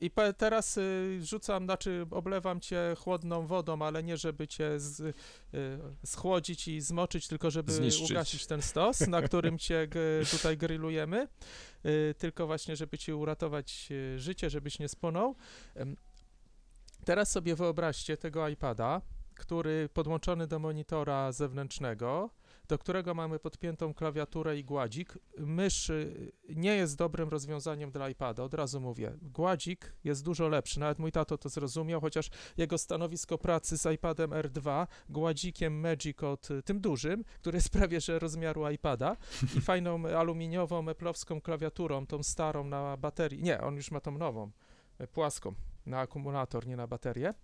[0.00, 5.14] I teraz y, rzucam, znaczy oblewam cię chłodną wodą, ale nie żeby cię z, y,
[6.06, 8.10] schłodzić i zmoczyć, tylko żeby Zniszczyć.
[8.10, 11.28] ugasić ten stos, na którym cię g- tutaj grillujemy,
[11.86, 15.34] y, tylko właśnie, żeby ci uratować życie, żebyś nie spłonął.
[17.04, 19.00] Teraz sobie wyobraźcie tego iPada,
[19.34, 22.30] który podłączony do monitora zewnętrznego,
[22.68, 25.18] do którego mamy podpiętą klawiaturę i gładzik.
[25.38, 29.12] Mysz y, nie jest dobrym rozwiązaniem dla iPada, od razu mówię.
[29.22, 34.30] Gładzik jest dużo lepszy, nawet mój tato to zrozumiał, chociaż jego stanowisko pracy z iPadem
[34.30, 39.16] R2, gładzikiem Magic od y, tym dużym, który jest prawie że rozmiaru iPada
[39.56, 43.42] i fajną aluminiową, eplowską klawiaturą, tą starą na baterii.
[43.42, 44.50] Nie, on już ma tą nową,
[45.00, 45.54] y, płaską
[45.86, 47.34] na akumulator, nie na baterię.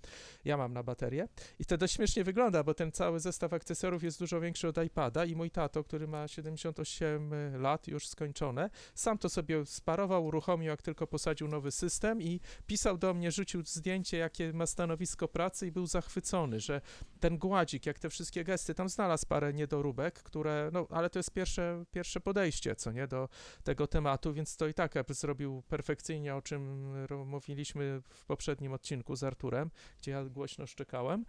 [0.45, 1.29] Ja mam na baterię.
[1.59, 5.25] I to dość śmiesznie wygląda, bo ten cały zestaw akcesoriów jest dużo większy od iPada
[5.25, 7.33] i mój tato, który ma 78
[7.63, 12.99] lat, już skończone, sam to sobie sparował, uruchomił, jak tylko posadził nowy system i pisał
[12.99, 16.81] do mnie, rzucił zdjęcie, jakie ma stanowisko pracy i był zachwycony, że
[17.21, 21.31] ten gładzik, jak te wszystkie gesty, tam znalazł parę niedoróbek, które, no, ale to jest
[21.31, 23.29] pierwsze, pierwsze podejście, co nie, do
[23.65, 26.93] tego tematu, więc to i tak zrobił perfekcyjnie, o czym
[27.27, 31.25] mówiliśmy w poprzednim odcinku z Arturem, gdzie ja głośno szczekałem.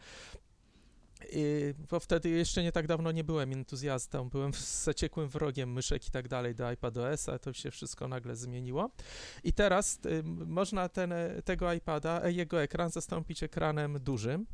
[1.29, 4.51] I, bo wtedy jeszcze nie tak dawno nie byłem entuzjastą, byłem
[4.89, 8.89] zaciekłym wrogiem myszek i tak dalej do iPadOS-a, to się wszystko nagle zmieniło.
[9.43, 14.45] I teraz y, można ten, e, tego iPada, e, jego ekran zastąpić ekranem dużym.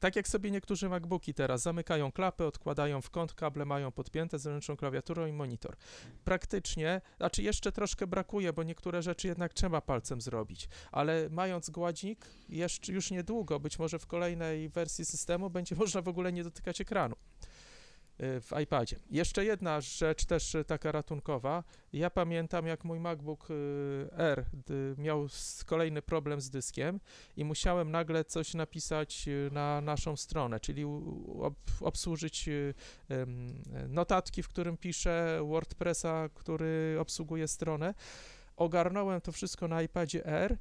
[0.00, 4.76] Tak jak sobie niektórzy MacBooki teraz zamykają klapy, odkładają w kąt, kable mają podpięte, zewnętrzną
[4.76, 5.76] klawiaturą i monitor.
[6.24, 12.26] Praktycznie, znaczy jeszcze troszkę brakuje, bo niektóre rzeczy jednak trzeba palcem zrobić, ale mając gładzik,
[12.48, 16.80] jeszcze już niedługo, być może w kolejnej wersji systemu, będzie można w ogóle nie dotykać
[16.80, 17.16] ekranu
[18.20, 18.96] w iPadzie.
[19.10, 21.64] Jeszcze jedna rzecz też y, taka ratunkowa.
[21.92, 23.54] Ja pamiętam, jak mój MacBook y,
[24.12, 24.44] R
[24.98, 25.26] miał
[25.66, 27.00] kolejny problem z dyskiem
[27.36, 30.84] i musiałem nagle coś napisać na naszą stronę, czyli
[31.80, 32.48] obsłużyć
[33.88, 37.94] notatki, w którym piszę, WordPressa, który obsługuje stronę.
[38.56, 40.56] Ogarnąłem to wszystko na iPadzie R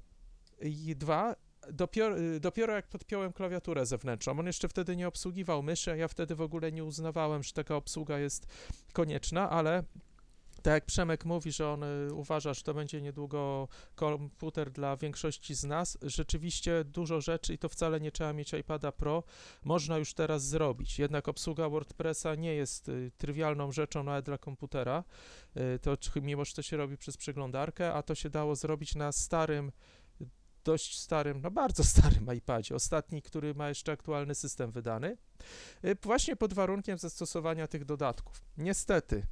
[0.61, 1.35] i dwa.
[1.71, 6.35] Dopiero, dopiero jak podpiąłem klawiaturę zewnętrzną, on jeszcze wtedy nie obsługiwał myszy, a ja wtedy
[6.35, 8.47] w ogóle nie uznawałem, że taka obsługa jest
[8.93, 9.83] konieczna, ale
[10.61, 15.55] tak jak Przemek mówi, że on y, uważa, że to będzie niedługo komputer dla większości
[15.55, 19.23] z nas, rzeczywiście dużo rzeczy i to wcale nie trzeba mieć iPada Pro,
[19.63, 20.99] można już teraz zrobić.
[20.99, 25.03] Jednak obsługa WordPressa nie jest y, trywialną rzeczą nawet dla komputera,
[25.75, 29.11] y, to mimo, że to się robi przez przeglądarkę, a to się dało zrobić na
[29.11, 29.71] starym,
[30.71, 35.17] dość starym, no bardzo starym iPadzie, ostatni, który ma jeszcze aktualny system wydany,
[35.85, 38.41] y, właśnie pod warunkiem zastosowania tych dodatków.
[38.57, 39.25] Niestety,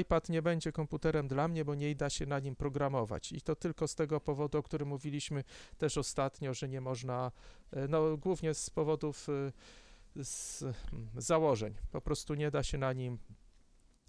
[0.00, 3.32] iPad nie będzie komputerem dla mnie, bo nie da się na nim programować.
[3.32, 5.44] I to tylko z tego powodu, o którym mówiliśmy
[5.78, 7.32] też ostatnio, że nie można,
[7.72, 11.74] e, no głównie z powodów e, z mm, założeń.
[11.90, 13.18] Po prostu nie da się na nim.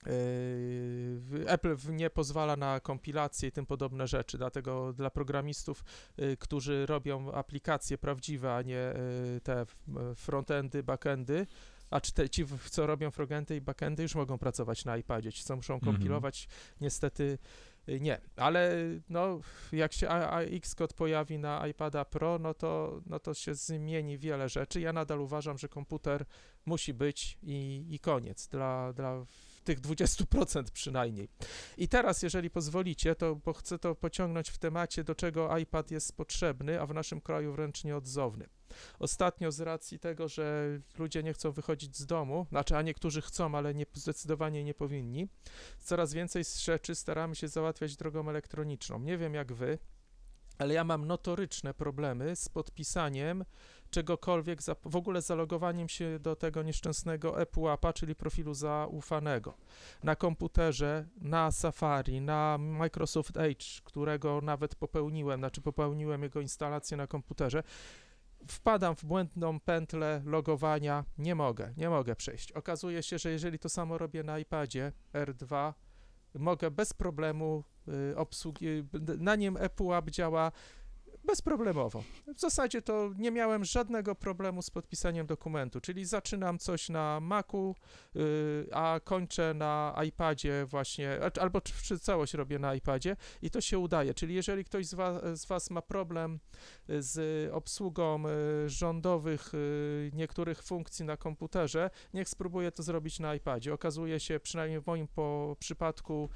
[0.06, 5.84] W- Apple nie pozwala na kompilację i tym podobne rzeczy, dlatego dla programistów,
[6.18, 8.96] e, którzy robią aplikacje prawdziwe, a nie e,
[9.44, 9.66] te
[10.16, 11.48] frontendy, backendy,
[11.90, 15.34] a czy te, ci, co robią frontendy i backendy, już mogą pracować na iPadzie.
[15.34, 15.94] Ci, co muszą Mhm.
[15.94, 16.48] kompilować,
[16.82, 17.38] niestety
[18.00, 18.22] nie.
[18.36, 18.76] Ale
[19.10, 19.40] no,
[19.72, 20.10] jak się
[20.52, 24.82] Xcode pojawi na iPada Pro, no to, no to się zmieni wiele rzeczy.
[24.82, 26.26] Ja nadal uważam, że komputer
[26.66, 29.26] musi być i, i koniec dla, dla
[29.68, 31.30] tych 20% przynajmniej.
[31.78, 36.18] I teraz, jeżeli pozwolicie, to bo chcę to pociągnąć w temacie, do czego iPad jest
[36.18, 38.50] potrzebny, a w naszym kraju wręcz nieodzowny.
[39.00, 43.56] Ostatnio z racji tego, że ludzie nie chcą wychodzić z domu, znaczy, a niektórzy chcą,
[43.56, 45.28] ale nie, zdecydowanie nie powinni,
[45.80, 49.00] coraz więcej rzeczy staramy się załatwiać drogą elektroniczną.
[49.00, 49.80] Nie wiem jak wy,
[50.58, 53.46] ale ja mam notoryczne problemy z podpisaniem
[53.90, 59.58] czegokolwiek, za, w ogóle zalogowaniem się do tego nieszczęsnego Appa, czyli profilu zaufanego.
[60.04, 67.08] Na komputerze, na Safari, na Microsoft Edge, którego nawet popełniłem, znaczy popełniłem jego instalację na
[67.08, 67.64] komputerze,
[68.48, 72.52] wpadam w błędną pętlę logowania, nie mogę, nie mogę przejść.
[72.52, 75.74] Okazuje się, że jeżeli to samo robię na iPadzie R2,
[76.34, 77.64] mogę bez problemu
[78.12, 79.82] y, obsługi, b- na nim App
[80.12, 80.52] działa
[81.28, 82.04] bezproblemowo.
[82.36, 87.76] W zasadzie to nie miałem żadnego problemu z podpisaniem dokumentu, czyli zaczynam coś na Macu,
[88.16, 88.20] y,
[88.74, 94.14] a kończę na iPadzie właśnie, albo czy- całość robię na iPadzie i to się udaje.
[94.14, 96.40] Czyli jeżeli ktoś z was, z was ma problem
[96.90, 98.24] y, z obsługą
[98.66, 99.52] y, rządowych
[100.14, 103.74] niektórych funkcji na komputerze, niech spróbuje to zrobić na iPadzie.
[103.74, 106.30] Okazuje się, przynajmniej w moim po przypadku,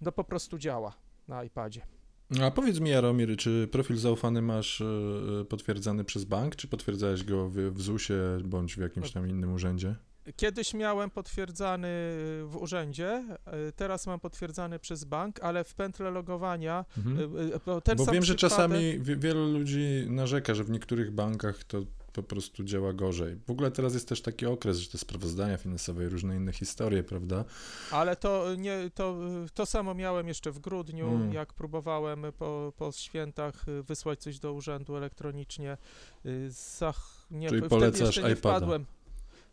[0.00, 0.92] no po prostu działa
[1.28, 1.95] na iPadzie.
[2.42, 4.84] A powiedz mi, Jaromir, czy profil zaufany masz e,
[5.48, 9.94] potwierdzany przez bank, czy potwierdzałeś go w, w ZUS-ie bądź w jakimś tam innym urzędzie?
[10.36, 11.88] Kiedyś miałem potwierdzany
[12.44, 17.18] w urzędzie, e, teraz mam potwierdzany przez bank, ale w pętle logowania Mhm.
[17.86, 21.64] e, e, bo wiem, że przypadek- czasami wie- wielu ludzi narzeka, że w niektórych bankach
[21.64, 21.82] to
[22.16, 23.36] po prostu działa gorzej.
[23.46, 27.02] W ogóle teraz jest też taki okres, że te sprawozdania finansowe i różne inne historie,
[27.02, 27.44] prawda?
[27.90, 29.16] Ale to nie, to,
[29.54, 31.32] to samo miałem jeszcze w grudniu, Mm.
[31.32, 35.76] jak próbowałem po, po świętach y, wysłać coś do urzędu elektronicznie.
[36.26, 38.36] y, Zach, nie, Czyli wtedy polecasz iPada.
[38.36, 38.86] wpadłem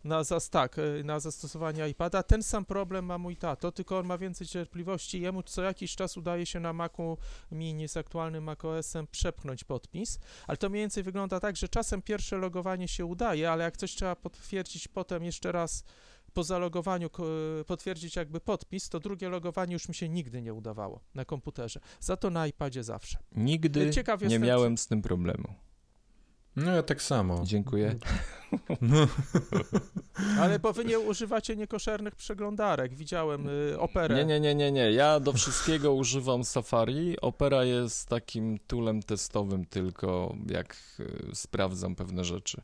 [0.03, 2.23] na, zas, tak, y, na zastosowanie iPada.
[2.23, 5.21] Ten sam problem ma mój tato, tylko on ma więcej cierpliwości.
[5.21, 7.17] Jemu co jakiś czas udaje się na Macu
[7.51, 12.37] Mini z aktualnym macOS-em przepchnąć podpis, ale to mniej więcej wygląda tak, że czasem pierwsze
[12.37, 15.83] logowanie się udaje, ale jak coś trzeba potwierdzić potem jeszcze raz
[16.33, 17.23] po zalogowaniu ko-
[17.67, 21.79] potwierdzić jakby podpis, to drugie logowanie już mi się nigdy nie udawało na komputerze.
[21.99, 23.17] Za to na iPadzie zawsze.
[23.31, 25.53] Nigdy Ciekaw nie jestem, miałem z tym problemu.
[26.55, 27.41] No ja tak samo.
[27.43, 27.95] Dziękuję.
[28.81, 29.07] No,
[30.39, 32.93] Ale bo wy nie używacie niekoszernych przeglądarek.
[32.95, 34.15] Widziałem y, operę.
[34.15, 34.91] Nie, nie, nie, nie, nie.
[34.91, 37.21] Ja do wszystkiego używam Safari.
[37.21, 42.61] Opera jest takim toolem testowym tylko, jak y, sprawdzam pewne rzeczy.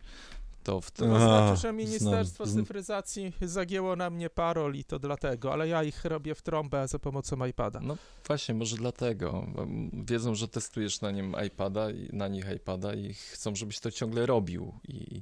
[0.64, 1.14] To w To tym.
[1.14, 2.66] Aha, znaczy, że Ministerstwo znam.
[2.66, 7.00] Cyfryzacji zagięło na mnie parol i to dlatego, ale ja ich robię w trąbę za
[7.00, 7.80] pomocą iPada.
[7.80, 9.48] No właśnie, może dlatego.
[9.94, 14.26] Wiedzą, że testujesz na nim iPada, i- na nich iPada i chcą, żebyś to ciągle
[14.26, 14.74] robił.
[14.88, 15.22] I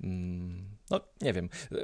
[0.00, 1.48] mm, no, nie wiem.
[1.72, 1.76] E,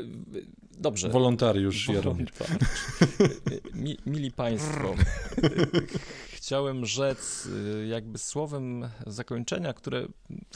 [0.79, 1.09] Dobrze.
[1.09, 2.31] wolontariusz Jaromir.
[4.07, 4.95] Mili Państwo,
[6.47, 10.06] chciałem rzec y, jakby słowem zakończenia, które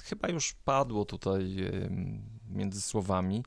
[0.02, 1.56] chyba już padło tutaj
[2.50, 3.44] między słowami,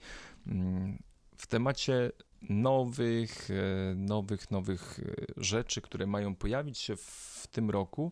[1.38, 2.12] w temacie
[2.42, 8.12] nowych, y, nowych, nowych y, rzeczy, które mają pojawić się w tym roku.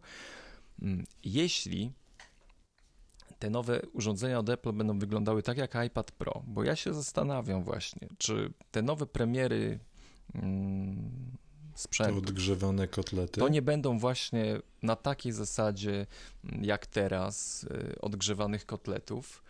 [1.23, 1.91] Jeśli
[3.39, 7.63] te nowe urządzenia od Apple będą wyglądały tak jak iPad Pro, bo ja się zastanawiam
[7.63, 9.79] właśnie, czy te nowe premiery
[11.73, 13.39] Te sprzętu odgrzewane kotlety.
[13.39, 16.07] to nie będą właśnie na takiej zasadzie
[16.45, 19.43] mm, jak teraz y, odgrzewanych kotletów,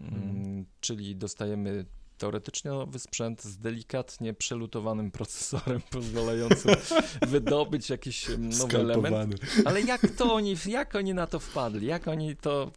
[0.00, 0.64] mm, Mhm.
[0.80, 1.84] czyli dostajemy
[2.18, 6.74] teoretycznie nowy sprzęt z delikatnie przelutowanym procesorem pozwalającym
[7.28, 9.06] wydobyć jakiś mm, nowy element.
[9.06, 9.36] Skalpowany.
[9.64, 11.86] Ale jak to oni, jak oni na to wpadli?
[11.86, 12.72] Jak oni to...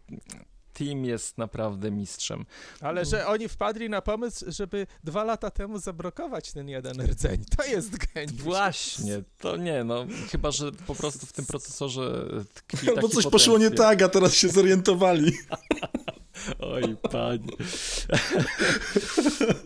[0.76, 2.46] Team jest naprawdę mistrzem.
[2.82, 7.46] Ale że oni wpadli na pomysł, żeby dwa lata temu zablokować ten jeden rdzeń.
[7.58, 8.42] To jest geniusz.
[8.42, 13.28] Właśnie, to nie, no chyba, że po prostu w tym procesorze tkwi Bo taki coś
[13.28, 15.32] poszło nie tak, a teraz się zorientowali.
[16.60, 17.48] Oj, panie.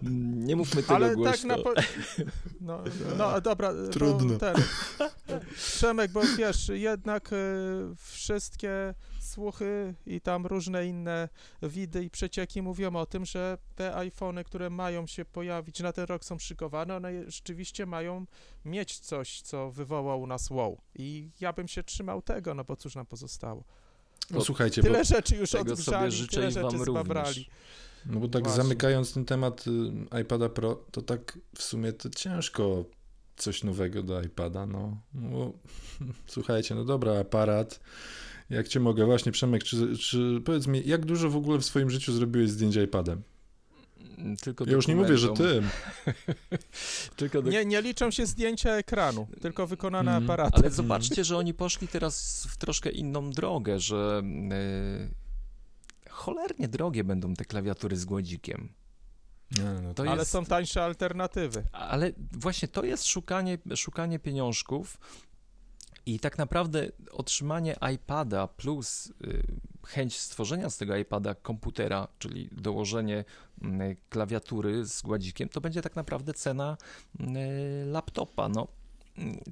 [0.47, 1.57] Nie mówmy tego Ale tak głośno.
[1.57, 1.73] na po...
[2.61, 2.83] No,
[3.17, 3.73] no dobra.
[3.73, 4.37] bo Trudno.
[4.37, 4.55] Ten...
[5.55, 7.35] Przemek, bo wiesz, jednak y,
[8.11, 8.93] wszystkie
[9.39, 11.29] słuchy i tam różne inne
[11.63, 16.05] widy i przecieki mówią o tym, że te iPhony, które mają się pojawić na ten
[16.05, 18.25] rok są szykowane, one rzeczywiście mają
[18.65, 20.81] mieć coś, co wywoła u nas wow.
[20.95, 23.63] I ja bym się trzymał tego, no bo cóż nam pozostało.
[24.31, 27.27] No słuchajcie, Tyle rzeczy już odgrzali, życzę tyle rzeczy wam zbabrali.
[27.27, 27.49] również.
[28.05, 28.63] no bo tak Właśnie.
[28.63, 32.85] zamykając ten temat y, iPada Pro, to tak w sumie to ciężko
[33.37, 34.97] coś nowego do iPada, no.
[35.13, 35.53] no bo,
[36.35, 37.79] słuchajcie, no dobra, aparat.
[38.49, 39.05] Jak cię mogę?
[39.05, 42.75] Właśnie, Przemek, czy, czy powiedz mi, jak dużo w ogóle w swoim życiu zrobiłeś zdjęć
[42.75, 43.21] iPadem?
[44.41, 45.69] Tylko Ja już nie mówię, że dokumentom.
[46.05, 46.13] ty.
[47.15, 47.51] Tylko do...
[47.51, 50.61] Nie, nie liczą się zdjęcia ekranu, tylko wykonane Mm, aparatem.
[50.61, 55.09] Ale zobaczcie, że oni poszli teraz w troszkę inną drogę, że yy,
[56.09, 58.69] cholernie drogie będą te klawiatury z gładzikiem.
[59.57, 60.31] Nie, no To Ale jest...
[60.31, 61.63] są tańsze alternatywy.
[61.71, 64.97] Ale właśnie to jest szukanie, szukanie pieniążków
[66.13, 69.43] i tak naprawdę otrzymanie iPada plus y,
[69.87, 73.25] chęć stworzenia z tego iPada komputera, czyli dołożenie
[73.63, 76.77] y, klawiatury z gładzikiem, to będzie tak naprawdę cena
[77.19, 77.25] y,
[77.85, 78.49] laptopa.
[78.49, 78.67] No,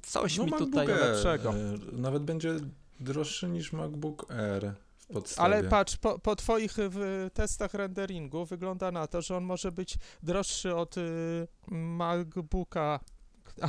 [0.02, 0.86] coś no mi MacBook tutaj...
[0.90, 1.54] Air, lepszego.
[1.92, 2.56] Nawet będzie
[3.00, 5.44] droższy niż MacBook Air w podstawie.
[5.44, 9.98] Ale patrz, po, po twoich w, testach renderingu wygląda na to, że on może być
[10.22, 13.00] droższy od y, MacBooka,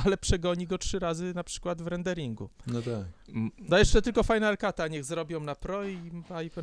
[0.04, 2.50] ale przegoni go trzy razy na przykład w renderingu.
[2.66, 3.04] No tak.
[3.58, 5.98] No jeszcze tylko Final Cut'a niech zrobią na Pro i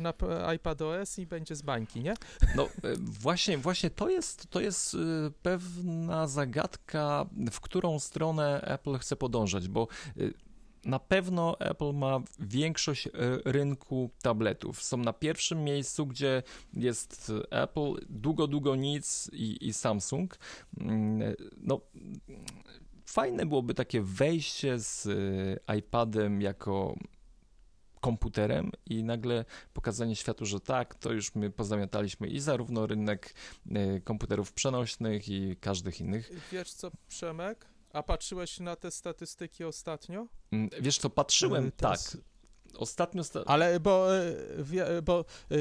[0.00, 0.12] na
[0.54, 2.14] iPad OS i będzie z bańki, nie?
[2.56, 4.98] No e, właśnie, właśnie to jest, to jest e,
[5.42, 10.48] pewna zagadka, w którą stronę Apple chce podążać, bo e,
[10.84, 13.08] na pewno Apple ma większość
[13.44, 14.82] rynku tabletów.
[14.82, 16.42] Są na pierwszym miejscu, gdzie
[16.74, 20.38] jest Apple, długo, długo nic i, i Samsung.
[20.80, 21.80] Mm, No,
[23.08, 25.06] fajne byłoby takie wejście z
[25.68, 26.94] e, iPadem jako
[28.00, 33.34] komputerem i nagle pokazanie światu, że tak, to już my pozamiataliśmy i zarówno rynek
[33.66, 36.30] y, komputerów przenośnych i każdych innych.
[36.52, 37.66] Wiesz co, Przemek?
[37.92, 40.26] A patrzyłeś na te statystyki ostatnio?
[40.52, 41.98] Mm, Wiesz co, patrzyłem, Y, tak.
[42.76, 45.20] Ostatnio, sta- Ale bo, e, wie- bo
[45.50, 45.54] e,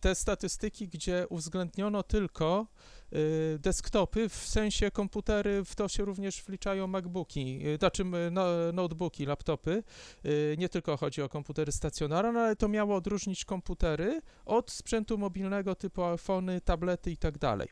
[0.00, 2.66] te statystyki, gdzie uwzględniono tylko
[3.12, 9.26] e, desktopy, w sensie komputery, w to się również wliczają MacBooki, e, znaczy no, notebooki,
[9.26, 9.82] laptopy.
[10.24, 15.74] E, Nie tylko chodzi o komputery stacjonarne, ale to miało odróżnić komputery od sprzętu mobilnego
[15.74, 17.68] typu iPhony, tablety tak dalej.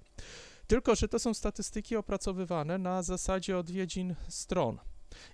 [0.66, 4.78] Tylko, że to są statystyki opracowywane na zasadzie odwiedzin stron.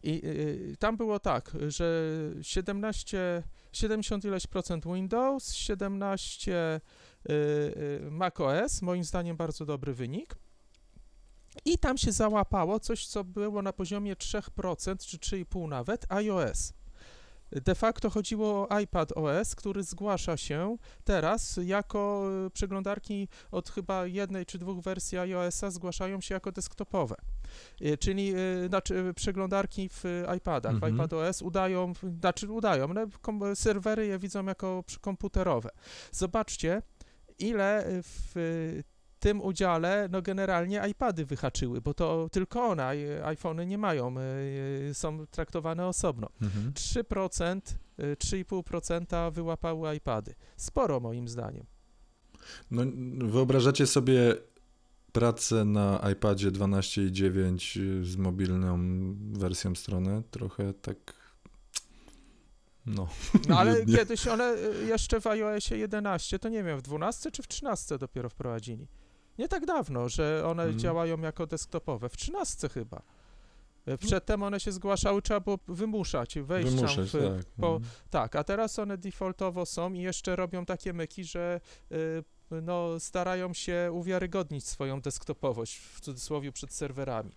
[0.02, 2.12] I y, tam było tak, że
[2.43, 3.43] 17,
[3.73, 6.81] 70 ileś procent Windows, 17
[7.31, 10.35] y, y, macOS, moim zdaniem bardzo dobry wynik.
[11.65, 16.73] I tam się załapało coś, co było na poziomie 3% czy 3,5 nawet, iOS.
[17.52, 24.06] De facto chodziło o iPad OS, który zgłasza się teraz jako y, przeglądarki od chyba
[24.06, 27.16] jednej czy dwóch wersji iOS-a zgłaszają się jako desktopowe.
[27.82, 30.05] Y, Czyli y, znaczy, przeglądarki w
[30.36, 30.94] iPadach, w Mhm.
[30.94, 32.89] iPadOS udają, znaczy udają,
[33.20, 35.70] kom, serwery je widzą jako komputerowe.
[36.12, 36.82] Zobaczcie,
[37.39, 38.32] ile w
[39.20, 42.90] tym udziale, no generalnie iPady wyhaczyły, bo to tylko one,
[43.24, 44.20] iPhony nie mają, y,
[44.90, 46.28] y, są traktowane osobno.
[46.42, 46.72] Mhm.
[46.72, 47.60] 3%,
[47.98, 50.34] y, 3,5% wyłapały iPady.
[50.56, 51.66] Sporo moim zdaniem.
[52.70, 52.82] No,
[53.28, 54.34] wyobrażacie sobie
[55.12, 58.78] pracę na iPadzie 12.9 z mobilną
[59.32, 60.22] wersją strony?
[60.30, 61.20] Trochę tak.
[62.86, 63.09] No.
[63.48, 67.42] No ale kiedyś one y, jeszcze w iOSie 11, to nie wiem, w 12 czy
[67.42, 68.86] w 13 dopiero wprowadzili.
[69.40, 70.78] Nie tak dawno, że one Mhm.
[70.78, 72.08] działają jako desktopowe.
[72.08, 73.02] W 13 chyba.
[73.88, 77.46] Y, Przedtem one się zgłaszały, trzeba było wymuszać, wejść Wymuszać, tam w, tak.
[77.60, 77.90] po- Mhm.
[78.10, 81.60] Tak, a teraz one defaultowo są i jeszcze robią takie myki, że
[81.92, 82.22] y,
[82.62, 87.30] no, starają się uwiarygodnić swoją desktopowość, w cudzysłowie, przed serwerami.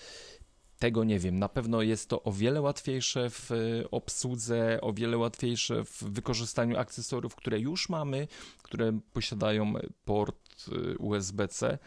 [0.80, 1.40] Tego nie wiem.
[1.40, 6.78] Na pewno jest to o wiele łatwiejsze w y, obsłudze, o wiele łatwiejsze w wykorzystaniu
[6.78, 8.28] akcesoriów, które już mamy,
[8.62, 9.74] które posiadają
[10.06, 11.78] port y, USB-C.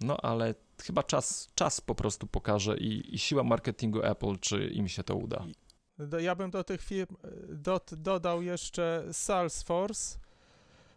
[0.00, 4.88] No ale chyba czas, czas po prostu pokaże i, i siła marketingu Apple, czy im
[4.88, 5.44] się to uda.
[5.98, 7.16] Do- Ja bym do tych firm
[7.48, 10.18] dot, dodał jeszcze Salesforce,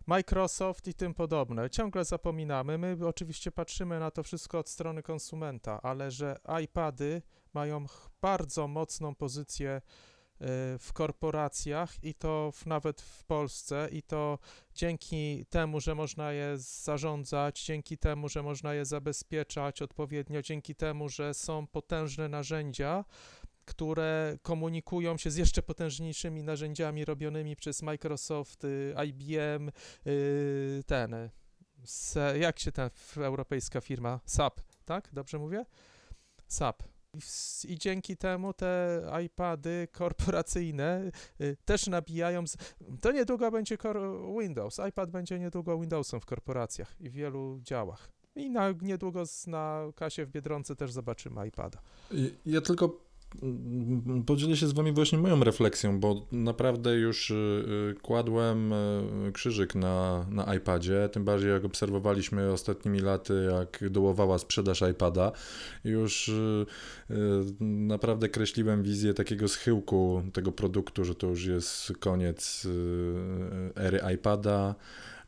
[0.08, 1.70] Microsoft i tym podobne.
[1.70, 2.78] Ciągle zapominamy.
[2.78, 7.22] My oczywiście patrzymy na to wszystko od strony konsumenta, ale że iPady
[7.54, 7.86] mają
[8.22, 9.82] bardzo mocną pozycję
[10.80, 14.40] w korporacjach i to w, nawet w Polsce i to
[14.76, 21.10] dzięki temu, że można je zarządzać, dzięki temu, że można je zabezpieczać odpowiednio, dzięki temu,
[21.10, 23.06] że są potężne narzędzia,
[23.66, 29.72] które komunikują się z jeszcze potężniejszymi narzędziami robionymi przez Microsoft, y, IBM,
[30.08, 31.30] y, ten, y,
[32.40, 35.10] jak się ta europejska firma, SAP, tak?
[35.14, 35.66] Dobrze mówię?
[36.48, 36.93] SAP.
[37.68, 41.12] I, dzięki temu te iPady korporacyjne
[41.42, 42.48] y, też nabijają.
[42.48, 42.58] Z,
[43.02, 43.78] to niedługo będzie
[44.40, 44.80] Windows.
[44.90, 48.10] iPad będzie niedługo Windowsem w korporacjach i w wielu działach.
[48.36, 51.82] I na, niedługo na kasie w Biedronce też zobaczymy iPada.
[52.46, 53.00] Ja tylko
[54.26, 57.34] podzielę się z wami właśnie moją refleksją, bo naprawdę już y,
[57.92, 64.40] y, kładłem y, krzyżyk na, na iPadzie, tym bardziej jak obserwowaliśmy ostatnimi laty, jak dołowała
[64.40, 65.32] sprzedaż iPada.
[65.84, 66.32] Już
[67.60, 72.68] naprawdę kreśliłem wizję takiego schyłku tego produktu, że to już jest koniec
[73.76, 74.76] ery iPada.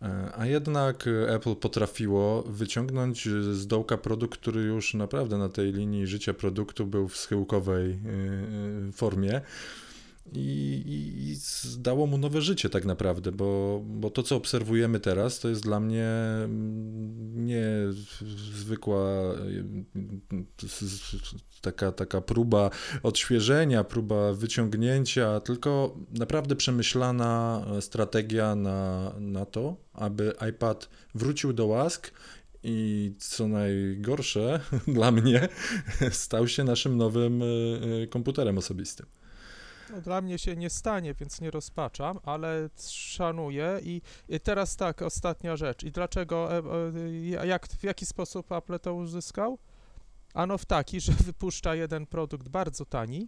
[0.02, 6.08] E, a jednak Apple potrafiło wyciągnąć z dołka produkt, który już naprawdę na tej linii
[6.08, 7.96] życia produktu był w schyłkowej e,
[8.90, 9.42] e, formie
[10.34, 11.36] i, i,
[11.80, 15.80] dało mu nowe życie tak naprawdę, bo, bo to, co obserwujemy teraz, to jest dla
[15.80, 16.08] mnie
[16.44, 17.66] mm, nie
[18.54, 19.34] zwykła
[21.62, 22.70] taka, taka próba
[23.04, 32.12] odświeżenia, próba wyciągnięcia, tylko naprawdę przemyślana strategia na, na to, aby iPad wrócił do łask
[32.64, 35.50] i co najgorsze dla mnie,
[36.12, 37.46] stał się naszym nowym e,
[38.04, 39.06] e, komputerem osobistym.
[39.90, 45.02] No, dla mnie się nie stanie, więc nie rozpaczam, ale szanuję i, i teraz tak,
[45.02, 45.84] ostatnia rzecz.
[45.84, 46.62] I dlaczego, e,
[47.42, 49.58] e, jak, w jaki sposób Apple to uzyskał?
[50.34, 53.28] Ano w taki, że wypuszcza jeden produkt bardzo tani,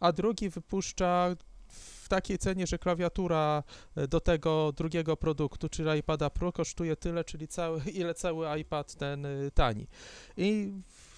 [0.00, 1.36] a drugi wypuszcza
[1.68, 3.62] w takiej cenie, że klawiatura
[3.96, 8.94] e, do tego drugiego produktu, czyli iPada Pro kosztuje tyle, czyli cały, ile cały iPad
[8.94, 9.86] ten tani.
[10.36, 10.72] I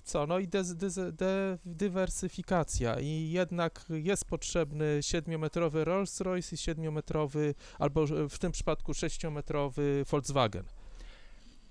[0.05, 0.27] co?
[0.27, 8.53] No i de, dywersyfikacja i jednak jest potrzebny 7-metrowy Rolls-Royce i 7-metrowy, albo w tym
[8.53, 10.65] przypadku 6-metrowy Volkswagen.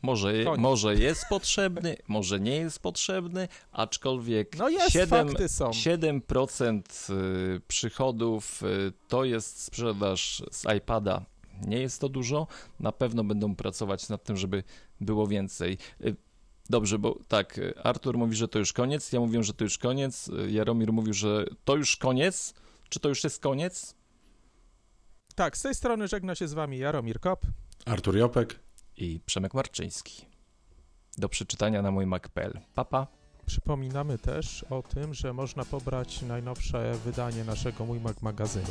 [0.01, 5.69] Może, może jest potrzebny, może nie jest potrzebny, aczkolwiek no jest, 7, fakty są.
[5.69, 6.81] 7%
[7.13, 11.25] y, przychodów y, to jest sprzedaż z iPada.
[11.67, 12.47] Nie jest to dużo,
[12.79, 14.63] na pewno będą pracować nad tym, żeby
[15.01, 15.77] było więcej.
[16.69, 20.29] Dobrze, bo tak, Artur mówi, że to już koniec, ja mówię, że to już koniec,
[20.47, 22.53] Jaromir mówił, że to już koniec.
[22.89, 23.95] Czy to już jest koniec?
[25.35, 27.45] Tak, z tej strony żegna się z wami Jaromir Kop,
[27.85, 28.59] Artur Jopek
[28.97, 30.25] i Przemek Marczyński.
[31.17, 32.59] Do przeczytania na mój Mac.pl.
[32.73, 33.07] Papa.
[33.45, 38.67] Przypominamy też o tym, że można pobrać najnowsze wydanie naszego Mój Mac magazynu.